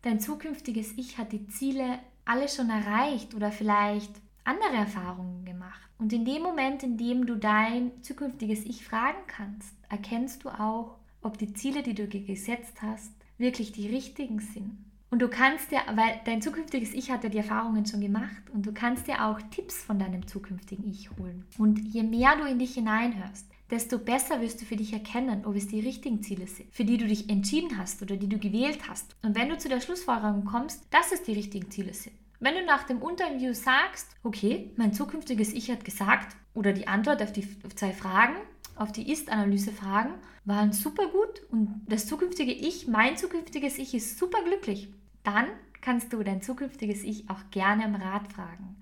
dein 0.02 0.20
zukünftiges 0.20 0.92
Ich 0.96 1.18
hat 1.18 1.32
die 1.32 1.46
Ziele 1.48 1.98
alle 2.24 2.48
schon 2.48 2.70
erreicht 2.70 3.34
oder 3.34 3.52
vielleicht 3.52 4.12
andere 4.44 4.74
Erfahrungen 4.74 5.44
gemacht. 5.44 5.80
Und 5.98 6.12
in 6.12 6.24
dem 6.24 6.42
Moment, 6.42 6.82
in 6.82 6.96
dem 6.96 7.26
du 7.26 7.36
dein 7.36 8.02
zukünftiges 8.02 8.64
Ich 8.64 8.84
fragen 8.84 9.20
kannst, 9.26 9.74
erkennst 9.88 10.44
du 10.44 10.48
auch, 10.48 10.96
ob 11.22 11.38
die 11.38 11.52
Ziele, 11.52 11.82
die 11.82 11.94
du 11.94 12.08
gesetzt 12.08 12.80
hast, 12.80 13.12
wirklich 13.36 13.72
die 13.72 13.88
richtigen 13.88 14.40
sind. 14.40 14.89
Und 15.10 15.20
du 15.20 15.28
kannst 15.28 15.72
dir, 15.72 15.80
weil 15.94 16.20
dein 16.24 16.40
zukünftiges 16.40 16.94
Ich 16.94 17.10
hat 17.10 17.24
ja 17.24 17.30
die 17.30 17.38
Erfahrungen 17.38 17.84
schon 17.84 18.00
gemacht 18.00 18.48
und 18.52 18.64
du 18.64 18.72
kannst 18.72 19.08
dir 19.08 19.24
auch 19.24 19.40
Tipps 19.50 19.82
von 19.82 19.98
deinem 19.98 20.26
zukünftigen 20.28 20.88
Ich 20.88 21.10
holen. 21.10 21.44
Und 21.58 21.80
je 21.80 22.04
mehr 22.04 22.36
du 22.36 22.44
in 22.44 22.60
dich 22.60 22.74
hineinhörst, 22.74 23.46
desto 23.70 23.98
besser 23.98 24.40
wirst 24.40 24.60
du 24.60 24.64
für 24.64 24.76
dich 24.76 24.92
erkennen, 24.92 25.44
ob 25.46 25.56
es 25.56 25.66
die 25.66 25.80
richtigen 25.80 26.22
Ziele 26.22 26.46
sind, 26.46 26.72
für 26.72 26.84
die 26.84 26.96
du 26.96 27.06
dich 27.06 27.28
entschieden 27.28 27.76
hast 27.76 28.02
oder 28.02 28.16
die 28.16 28.28
du 28.28 28.38
gewählt 28.38 28.88
hast. 28.88 29.16
Und 29.22 29.36
wenn 29.36 29.48
du 29.48 29.58
zu 29.58 29.68
der 29.68 29.80
Schlussfolgerung 29.80 30.44
kommst, 30.44 30.82
dass 30.90 31.10
es 31.12 31.24
die 31.24 31.32
richtigen 31.32 31.70
Ziele 31.70 31.92
sind. 31.92 32.14
Wenn 32.38 32.54
du 32.54 32.64
nach 32.64 32.84
dem 32.84 33.02
Interview 33.02 33.52
sagst, 33.52 34.16
okay, 34.22 34.70
mein 34.76 34.94
zukünftiges 34.94 35.52
Ich 35.52 35.70
hat 35.70 35.84
gesagt, 35.84 36.36
oder 36.54 36.72
die 36.72 36.88
Antwort 36.88 37.20
auf 37.22 37.32
die 37.32 37.46
zwei 37.74 37.92
Fragen, 37.92 38.36
auf 38.76 38.92
die 38.92 39.10
Ist-Analyse-Fragen, 39.10 40.14
waren 40.44 40.72
super 40.72 41.08
gut 41.08 41.42
und 41.50 41.82
das 41.86 42.06
zukünftige 42.06 42.52
Ich, 42.52 42.88
mein 42.88 43.16
zukünftiges 43.16 43.76
Ich 43.76 43.94
ist 43.94 44.18
super 44.18 44.42
glücklich, 44.42 44.88
dann 45.22 45.46
kannst 45.80 46.12
du 46.12 46.22
dein 46.22 46.42
zukünftiges 46.42 47.02
Ich 47.02 47.30
auch 47.30 47.50
gerne 47.50 47.84
am 47.84 47.94
Rat 47.94 48.32
fragen 48.32 48.76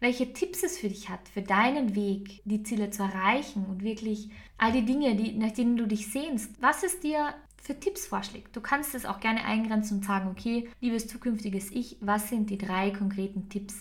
welche 0.00 0.32
Tipps 0.32 0.62
es 0.62 0.78
für 0.78 0.88
dich 0.88 1.08
hat, 1.08 1.28
für 1.28 1.42
deinen 1.42 1.94
Weg, 1.94 2.40
die 2.44 2.62
Ziele 2.62 2.90
zu 2.90 3.02
erreichen 3.02 3.66
und 3.66 3.84
wirklich 3.84 4.30
all 4.58 4.72
die 4.72 4.84
Dinge, 4.84 5.14
die, 5.14 5.32
nach 5.32 5.52
denen 5.52 5.76
du 5.76 5.86
dich 5.86 6.10
sehnst, 6.10 6.50
was 6.60 6.82
es 6.82 7.00
dir 7.00 7.34
für 7.62 7.78
Tipps 7.78 8.06
vorschlägt. 8.06 8.56
Du 8.56 8.62
kannst 8.62 8.94
es 8.94 9.04
auch 9.04 9.20
gerne 9.20 9.44
eingrenzen 9.44 9.98
und 9.98 10.04
sagen, 10.04 10.30
okay, 10.30 10.68
liebes 10.80 11.06
zukünftiges 11.06 11.70
Ich, 11.70 11.98
was 12.00 12.30
sind 12.30 12.48
die 12.48 12.58
drei 12.58 12.90
konkreten 12.90 13.50
Tipps, 13.50 13.74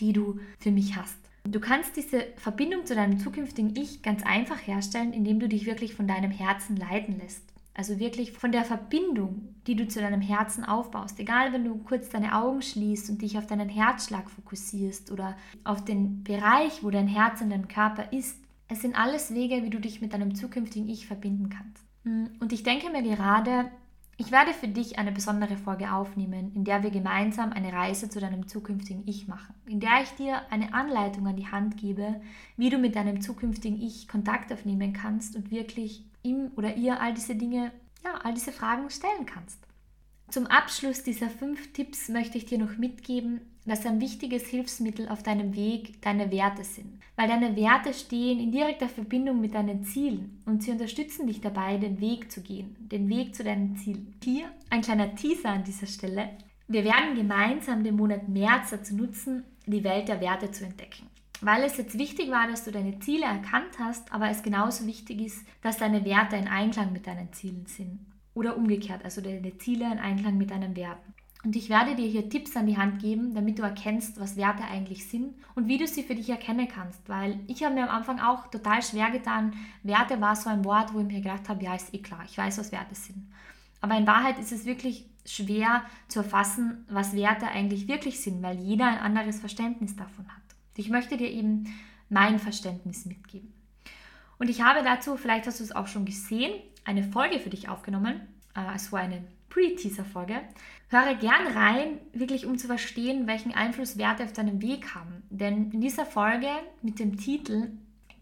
die 0.00 0.12
du 0.12 0.38
für 0.58 0.70
mich 0.70 0.96
hast? 0.96 1.16
Du 1.44 1.58
kannst 1.58 1.96
diese 1.96 2.26
Verbindung 2.36 2.86
zu 2.86 2.94
deinem 2.94 3.18
zukünftigen 3.18 3.74
Ich 3.74 4.02
ganz 4.02 4.22
einfach 4.22 4.64
herstellen, 4.64 5.12
indem 5.12 5.40
du 5.40 5.48
dich 5.48 5.66
wirklich 5.66 5.94
von 5.94 6.06
deinem 6.06 6.30
Herzen 6.30 6.76
leiten 6.76 7.18
lässt. 7.18 7.51
Also 7.74 7.98
wirklich 7.98 8.32
von 8.32 8.52
der 8.52 8.64
Verbindung, 8.64 9.54
die 9.66 9.76
du 9.76 9.88
zu 9.88 10.00
deinem 10.00 10.20
Herzen 10.20 10.64
aufbaust. 10.64 11.18
Egal, 11.18 11.52
wenn 11.52 11.64
du 11.64 11.78
kurz 11.78 12.10
deine 12.10 12.34
Augen 12.36 12.60
schließt 12.60 13.08
und 13.08 13.22
dich 13.22 13.38
auf 13.38 13.46
deinen 13.46 13.68
Herzschlag 13.68 14.30
fokussierst 14.30 15.10
oder 15.10 15.36
auf 15.64 15.84
den 15.84 16.22
Bereich, 16.22 16.82
wo 16.84 16.90
dein 16.90 17.08
Herz 17.08 17.40
in 17.40 17.50
deinem 17.50 17.68
Körper 17.68 18.12
ist. 18.12 18.38
Es 18.68 18.82
sind 18.82 18.98
alles 18.98 19.34
Wege, 19.34 19.62
wie 19.62 19.70
du 19.70 19.80
dich 19.80 20.00
mit 20.00 20.12
deinem 20.12 20.34
zukünftigen 20.34 20.88
Ich 20.88 21.06
verbinden 21.06 21.48
kannst. 21.48 21.84
Mm, 22.04 22.26
und 22.40 22.52
ich 22.52 22.62
denke 22.62 22.90
mir 22.90 23.02
gerade, 23.02 23.70
ich 24.18 24.30
werde 24.30 24.52
für 24.52 24.68
dich 24.68 24.98
eine 24.98 25.10
besondere 25.10 25.56
Folge 25.56 25.92
aufnehmen, 25.92 26.52
in 26.54 26.64
der 26.64 26.82
wir 26.82 26.90
gemeinsam 26.90 27.52
eine 27.52 27.72
Reise 27.72 28.10
zu 28.10 28.20
deinem 28.20 28.46
zukünftigen 28.46 29.02
Ich 29.06 29.26
machen, 29.26 29.54
in 29.66 29.80
der 29.80 30.02
ich 30.02 30.10
dir 30.10 30.42
eine 30.50 30.74
Anleitung 30.74 31.26
an 31.26 31.36
die 31.36 31.48
Hand 31.48 31.78
gebe, 31.78 32.20
wie 32.56 32.68
du 32.68 32.78
mit 32.78 32.94
deinem 32.94 33.22
zukünftigen 33.22 33.80
Ich 33.80 34.08
Kontakt 34.08 34.52
aufnehmen 34.52 34.92
kannst 34.92 35.34
und 35.34 35.50
wirklich 35.50 36.04
ihm 36.22 36.50
oder 36.56 36.76
ihr 36.76 37.00
all 37.00 37.14
diese 37.14 37.34
Dinge, 37.34 37.72
ja, 38.04 38.14
all 38.22 38.34
diese 38.34 38.52
Fragen 38.52 38.88
stellen 38.90 39.26
kannst. 39.26 39.58
Zum 40.28 40.46
Abschluss 40.46 41.02
dieser 41.02 41.28
fünf 41.28 41.72
Tipps 41.72 42.08
möchte 42.08 42.38
ich 42.38 42.46
dir 42.46 42.58
noch 42.58 42.78
mitgeben, 42.78 43.42
dass 43.66 43.84
ein 43.84 44.00
wichtiges 44.00 44.46
Hilfsmittel 44.46 45.08
auf 45.08 45.22
deinem 45.22 45.54
Weg 45.54 46.00
deine 46.00 46.32
Werte 46.32 46.64
sind. 46.64 47.00
Weil 47.16 47.28
deine 47.28 47.54
Werte 47.54 47.92
stehen 47.92 48.40
in 48.40 48.50
direkter 48.50 48.88
Verbindung 48.88 49.40
mit 49.40 49.54
deinen 49.54 49.84
Zielen 49.84 50.42
und 50.46 50.62
sie 50.62 50.70
unterstützen 50.70 51.26
dich 51.26 51.40
dabei, 51.42 51.76
den 51.76 52.00
Weg 52.00 52.32
zu 52.32 52.40
gehen, 52.40 52.76
den 52.80 53.08
Weg 53.10 53.34
zu 53.34 53.44
deinen 53.44 53.76
Zielen. 53.76 54.14
Hier 54.24 54.46
ein 54.70 54.80
kleiner 54.80 55.14
Teaser 55.14 55.50
an 55.50 55.64
dieser 55.64 55.86
Stelle. 55.86 56.30
Wir 56.66 56.84
werden 56.84 57.14
gemeinsam 57.14 57.84
den 57.84 57.96
Monat 57.96 58.28
März 58.28 58.70
dazu 58.70 58.96
nutzen, 58.96 59.44
die 59.66 59.84
Welt 59.84 60.08
der 60.08 60.20
Werte 60.20 60.50
zu 60.50 60.64
entdecken 60.64 61.11
weil 61.42 61.64
es 61.64 61.76
jetzt 61.76 61.98
wichtig 61.98 62.30
war, 62.30 62.46
dass 62.46 62.64
du 62.64 62.70
deine 62.70 62.98
Ziele 63.00 63.26
erkannt 63.26 63.78
hast, 63.78 64.12
aber 64.12 64.30
es 64.30 64.42
genauso 64.42 64.86
wichtig 64.86 65.20
ist, 65.20 65.44
dass 65.60 65.78
deine 65.78 66.04
Werte 66.04 66.36
in 66.36 66.48
Einklang 66.48 66.92
mit 66.92 67.06
deinen 67.06 67.32
Zielen 67.32 67.66
sind. 67.66 68.00
Oder 68.34 68.56
umgekehrt, 68.56 69.04
also 69.04 69.20
deine 69.20 69.58
Ziele 69.58 69.84
in 69.92 69.98
Einklang 69.98 70.38
mit 70.38 70.50
deinen 70.50 70.74
Werten. 70.76 71.12
Und 71.44 71.56
ich 71.56 71.68
werde 71.68 71.96
dir 71.96 72.06
hier 72.06 72.30
Tipps 72.30 72.56
an 72.56 72.66
die 72.66 72.78
Hand 72.78 73.02
geben, 73.02 73.34
damit 73.34 73.58
du 73.58 73.62
erkennst, 73.62 74.20
was 74.20 74.36
Werte 74.36 74.62
eigentlich 74.62 75.08
sind 75.08 75.34
und 75.56 75.66
wie 75.66 75.76
du 75.76 75.88
sie 75.88 76.04
für 76.04 76.14
dich 76.14 76.30
erkennen 76.30 76.68
kannst. 76.68 77.08
Weil 77.08 77.40
ich 77.48 77.64
habe 77.64 77.74
mir 77.74 77.82
am 77.82 77.96
Anfang 77.96 78.20
auch 78.20 78.46
total 78.46 78.80
schwer 78.80 79.10
getan. 79.10 79.52
Werte 79.82 80.20
war 80.20 80.36
so 80.36 80.48
ein 80.48 80.64
Wort, 80.64 80.94
wo 80.94 81.00
ich 81.00 81.06
mir 81.06 81.20
gedacht 81.20 81.48
habe, 81.48 81.64
ja, 81.64 81.74
ist 81.74 81.92
eh 81.92 81.98
klar, 81.98 82.22
ich 82.24 82.38
weiß, 82.38 82.58
was 82.58 82.70
Werte 82.70 82.94
sind. 82.94 83.28
Aber 83.80 83.96
in 83.96 84.06
Wahrheit 84.06 84.38
ist 84.38 84.52
es 84.52 84.64
wirklich 84.64 85.06
schwer 85.26 85.82
zu 86.06 86.20
erfassen, 86.20 86.86
was 86.88 87.14
Werte 87.14 87.48
eigentlich 87.48 87.88
wirklich 87.88 88.20
sind, 88.20 88.42
weil 88.42 88.58
jeder 88.60 88.86
ein 88.86 88.98
anderes 88.98 89.40
Verständnis 89.40 89.96
davon 89.96 90.26
hat. 90.28 90.41
Ich 90.76 90.88
möchte 90.88 91.16
dir 91.16 91.30
eben 91.30 91.72
mein 92.08 92.38
Verständnis 92.38 93.06
mitgeben. 93.06 93.52
Und 94.38 94.48
ich 94.48 94.62
habe 94.62 94.82
dazu, 94.82 95.16
vielleicht 95.16 95.46
hast 95.46 95.60
du 95.60 95.64
es 95.64 95.74
auch 95.74 95.86
schon 95.86 96.04
gesehen, 96.04 96.52
eine 96.84 97.04
Folge 97.04 97.38
für 97.38 97.50
dich 97.50 97.68
aufgenommen. 97.68 98.20
War 98.54 99.00
eine 99.00 99.24
Pre-Teaser-Folge. 99.48 100.40
Höre 100.88 101.14
gern 101.14 101.46
rein, 101.54 101.98
wirklich 102.12 102.46
um 102.46 102.58
zu 102.58 102.66
verstehen, 102.66 103.26
welchen 103.26 103.54
Einfluss 103.54 103.98
Werte 103.98 104.24
auf 104.24 104.32
deinem 104.32 104.60
Weg 104.60 104.94
haben. 104.94 105.22
Denn 105.30 105.70
in 105.70 105.80
dieser 105.80 106.06
Folge 106.06 106.48
mit 106.82 106.98
dem 106.98 107.16
Titel 107.16 107.70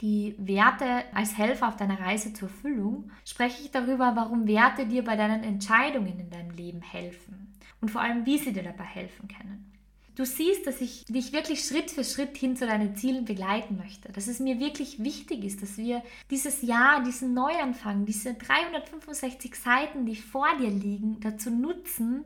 die 0.01 0.35
Werte 0.39 1.05
als 1.15 1.37
Helfer 1.37 1.69
auf 1.69 1.77
deiner 1.77 2.01
Reise 2.01 2.33
zur 2.33 2.49
Erfüllung, 2.49 3.11
spreche 3.25 3.63
ich 3.63 3.71
darüber, 3.71 4.17
warum 4.17 4.47
Werte 4.47 4.87
dir 4.87 5.05
bei 5.05 5.17
deinen 5.17 5.45
Entscheidungen 5.45 6.19
in 6.19 6.31
deinem 6.31 6.51
Leben 6.51 6.81
helfen 6.81 7.55
und 7.81 7.91
vor 7.91 8.01
allem, 8.01 8.25
wie 8.25 8.39
sie 8.39 8.53
dir 8.53 8.63
dabei 8.63 8.85
helfen 8.85 9.29
können 9.29 9.71
du 10.21 10.27
siehst, 10.27 10.67
dass 10.67 10.83
ich 10.83 11.07
dich 11.07 11.33
wirklich 11.33 11.65
Schritt 11.65 11.91
für 11.91 12.05
Schritt 12.05 12.37
hin 12.37 12.55
zu 12.55 12.67
deinen 12.67 12.95
Zielen 12.95 13.25
begleiten 13.25 13.79
möchte. 13.79 14.13
Dass 14.13 14.27
es 14.27 14.39
mir 14.39 14.61
wirklich 14.61 15.03
wichtig 15.03 15.45
ist, 15.45 15.63
dass 15.63 15.79
wir 15.79 16.03
dieses 16.31 16.61
Jahr, 16.61 17.03
diesen 17.03 17.33
Neuanfang, 17.33 18.05
diese 18.05 18.35
365 18.35 19.55
Seiten, 19.55 20.05
die 20.05 20.17
vor 20.17 20.49
dir 20.61 20.69
liegen, 20.69 21.19
dazu 21.21 21.51
nutzen, 21.51 22.25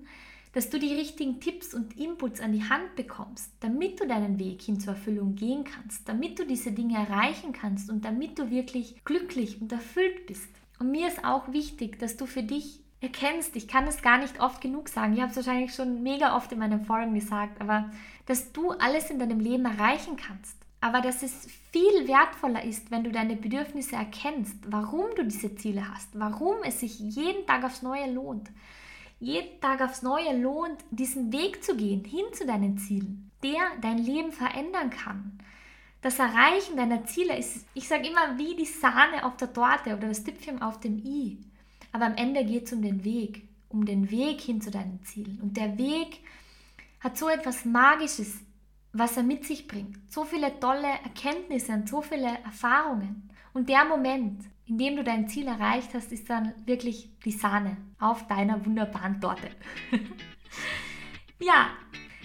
dass 0.52 0.70
du 0.70 0.78
die 0.78 0.92
richtigen 0.92 1.40
Tipps 1.40 1.72
und 1.72 1.96
Inputs 1.96 2.40
an 2.40 2.52
die 2.52 2.68
Hand 2.68 2.96
bekommst, 2.96 3.50
damit 3.60 4.00
du 4.00 4.06
deinen 4.06 4.38
Weg 4.40 4.62
hin 4.62 4.80
zur 4.80 4.94
Erfüllung 4.94 5.36
gehen 5.36 5.64
kannst, 5.64 6.08
damit 6.08 6.38
du 6.38 6.46
diese 6.46 6.72
Dinge 6.72 6.96
erreichen 6.96 7.52
kannst 7.52 7.90
und 7.90 8.04
damit 8.04 8.38
du 8.38 8.50
wirklich 8.50 9.04
glücklich 9.04 9.60
und 9.60 9.70
erfüllt 9.70 10.26
bist. 10.26 10.48
Und 10.80 10.90
mir 10.90 11.06
ist 11.06 11.24
auch 11.24 11.52
wichtig, 11.52 11.98
dass 12.00 12.16
du 12.16 12.26
für 12.26 12.42
dich 12.42 12.83
erkennst, 13.04 13.54
ich 13.54 13.68
kann 13.68 13.86
es 13.86 14.02
gar 14.02 14.18
nicht 14.18 14.40
oft 14.40 14.60
genug 14.60 14.88
sagen, 14.88 15.14
ich 15.14 15.20
habe 15.20 15.30
es 15.30 15.36
wahrscheinlich 15.36 15.74
schon 15.74 16.02
mega 16.02 16.36
oft 16.36 16.50
in 16.50 16.58
meinen 16.58 16.84
Folgen 16.84 17.14
gesagt, 17.14 17.60
aber 17.60 17.90
dass 18.26 18.52
du 18.52 18.70
alles 18.72 19.10
in 19.10 19.18
deinem 19.18 19.38
Leben 19.38 19.64
erreichen 19.64 20.16
kannst. 20.16 20.56
Aber 20.80 21.00
dass 21.00 21.22
es 21.22 21.46
viel 21.72 22.08
wertvoller 22.08 22.62
ist, 22.62 22.90
wenn 22.90 23.04
du 23.04 23.10
deine 23.10 23.36
Bedürfnisse 23.36 23.96
erkennst, 23.96 24.56
warum 24.66 25.06
du 25.16 25.24
diese 25.24 25.54
Ziele 25.56 25.88
hast, 25.88 26.08
warum 26.12 26.56
es 26.62 26.80
sich 26.80 26.98
jeden 26.98 27.46
Tag 27.46 27.64
aufs 27.64 27.80
Neue 27.80 28.12
lohnt. 28.12 28.50
Jeden 29.18 29.60
Tag 29.60 29.80
aufs 29.80 30.02
Neue 30.02 30.36
lohnt, 30.38 30.76
diesen 30.90 31.32
Weg 31.32 31.64
zu 31.64 31.76
gehen, 31.76 32.04
hin 32.04 32.26
zu 32.32 32.44
deinen 32.44 32.76
Zielen, 32.76 33.30
der 33.42 33.62
dein 33.80 33.96
Leben 33.96 34.32
verändern 34.32 34.90
kann. 34.90 35.38
Das 36.02 36.18
Erreichen 36.18 36.76
deiner 36.76 37.06
Ziele 37.06 37.38
ist, 37.38 37.66
ich 37.72 37.88
sage 37.88 38.06
immer, 38.06 38.36
wie 38.36 38.54
die 38.54 38.66
Sahne 38.66 39.24
auf 39.24 39.38
der 39.38 39.54
Torte 39.54 39.96
oder 39.96 40.08
das 40.08 40.22
Tüpfchen 40.22 40.60
auf 40.60 40.80
dem 40.80 40.98
i. 40.98 41.38
Aber 41.94 42.06
am 42.06 42.16
Ende 42.16 42.44
geht 42.44 42.66
es 42.66 42.72
um 42.72 42.82
den 42.82 43.04
Weg, 43.04 43.46
um 43.68 43.84
den 43.84 44.10
Weg 44.10 44.40
hin 44.40 44.60
zu 44.60 44.72
deinen 44.72 45.00
Zielen. 45.04 45.38
Und 45.40 45.56
der 45.56 45.78
Weg 45.78 46.18
hat 46.98 47.16
so 47.16 47.28
etwas 47.28 47.64
Magisches, 47.64 48.40
was 48.92 49.16
er 49.16 49.22
mit 49.22 49.44
sich 49.44 49.68
bringt. 49.68 49.98
So 50.10 50.24
viele 50.24 50.58
tolle 50.58 50.88
Erkenntnisse 50.88 51.70
und 51.70 51.88
so 51.88 52.02
viele 52.02 52.26
Erfahrungen. 52.44 53.30
Und 53.52 53.68
der 53.68 53.84
Moment, 53.84 54.42
in 54.66 54.76
dem 54.76 54.96
du 54.96 55.04
dein 55.04 55.28
Ziel 55.28 55.46
erreicht 55.46 55.94
hast, 55.94 56.10
ist 56.10 56.28
dann 56.28 56.52
wirklich 56.66 57.10
die 57.24 57.30
Sahne 57.30 57.76
auf 58.00 58.26
deiner 58.26 58.66
wunderbaren 58.66 59.20
Torte. 59.20 59.50
ja, 61.38 61.68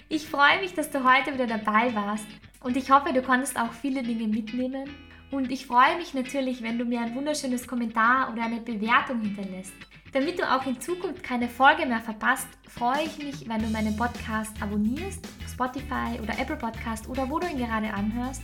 ich 0.08 0.26
freue 0.26 0.60
mich, 0.62 0.74
dass 0.74 0.90
du 0.90 1.04
heute 1.04 1.32
wieder 1.34 1.46
dabei 1.46 1.94
warst 1.94 2.26
und 2.58 2.76
ich 2.76 2.90
hoffe, 2.90 3.12
du 3.12 3.22
konntest 3.22 3.56
auch 3.56 3.72
viele 3.72 4.02
Dinge 4.02 4.26
mitnehmen 4.26 4.90
und 5.30 5.50
ich 5.50 5.66
freue 5.66 5.96
mich 5.96 6.14
natürlich, 6.14 6.62
wenn 6.62 6.78
du 6.78 6.84
mir 6.84 7.00
ein 7.00 7.14
wunderschönes 7.14 7.66
Kommentar 7.66 8.32
oder 8.32 8.42
eine 8.42 8.60
Bewertung 8.60 9.20
hinterlässt. 9.20 9.72
Damit 10.12 10.40
du 10.40 10.42
auch 10.42 10.66
in 10.66 10.80
Zukunft 10.80 11.22
keine 11.22 11.48
Folge 11.48 11.86
mehr 11.86 12.00
verpasst, 12.00 12.48
freue 12.68 13.04
ich 13.04 13.18
mich, 13.18 13.48
wenn 13.48 13.62
du 13.62 13.68
meinen 13.68 13.96
Podcast 13.96 14.60
abonnierst, 14.60 15.24
Spotify 15.48 16.18
oder 16.20 16.36
Apple 16.38 16.56
Podcast 16.56 17.08
oder 17.08 17.30
wo 17.30 17.38
du 17.38 17.46
ihn 17.46 17.58
gerade 17.58 17.92
anhörst. 17.92 18.42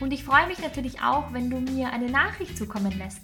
Und 0.00 0.12
ich 0.12 0.22
freue 0.22 0.46
mich 0.46 0.58
natürlich 0.58 1.00
auch, 1.00 1.32
wenn 1.32 1.48
du 1.48 1.60
mir 1.60 1.90
eine 1.92 2.10
Nachricht 2.10 2.58
zukommen 2.58 2.96
lässt. 2.98 3.22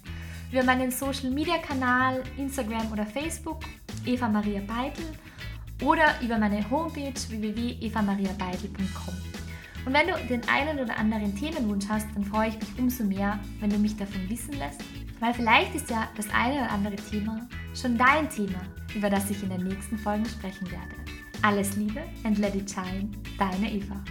über 0.51 0.63
meinen 0.63 0.91
Social 0.91 1.31
Media 1.31 1.59
Kanal, 1.59 2.23
Instagram 2.39 2.91
oder 2.93 3.05
Facebook, 3.05 3.61
Eva 4.07 4.29
Maria 4.29 4.61
Beitel 4.61 5.05
oder 5.83 6.15
über 6.23 6.39
meine 6.39 6.69
Homepage 6.71 7.13
www.evamariabeitel.com. 7.29 9.34
Und 9.85 9.93
wenn 9.93 10.07
du 10.07 10.15
den 10.29 10.49
einen 10.49 10.79
oder 10.79 10.97
anderen 10.97 11.37
Themenwunsch 11.37 11.87
hast, 11.89 12.07
dann 12.15 12.25
freue 12.25 12.49
ich 12.49 12.59
mich 12.59 12.79
umso 12.79 13.05
mehr, 13.05 13.39
wenn 13.61 13.71
du 13.71 13.79
mich 13.79 13.97
davon 13.97 14.29
wissen 14.31 14.55
lässt, 14.59 14.83
weil 15.21 15.35
vielleicht 15.35 15.75
ist 15.75 15.91
ja 15.91 16.09
das 16.17 16.27
eine 16.33 16.63
oder 16.63 16.71
andere 16.71 16.97
Thema 16.97 17.47
schon 17.75 17.99
dein 17.99 18.29
Thema, 18.31 18.61
über 18.95 19.11
das 19.11 19.31
ich 19.31 19.43
in 19.43 19.51
den 19.51 19.65
nächsten 19.65 19.99
Folgen 19.99 20.25
sprechen 20.27 20.71
werde. 20.71 20.95
Alles 21.43 21.77
Liebe 21.77 22.03
and 22.25 22.39
let 22.39 22.55
it 22.55 22.71
shine, 22.71 23.11
deine 23.39 23.71
Eva. 23.71 24.03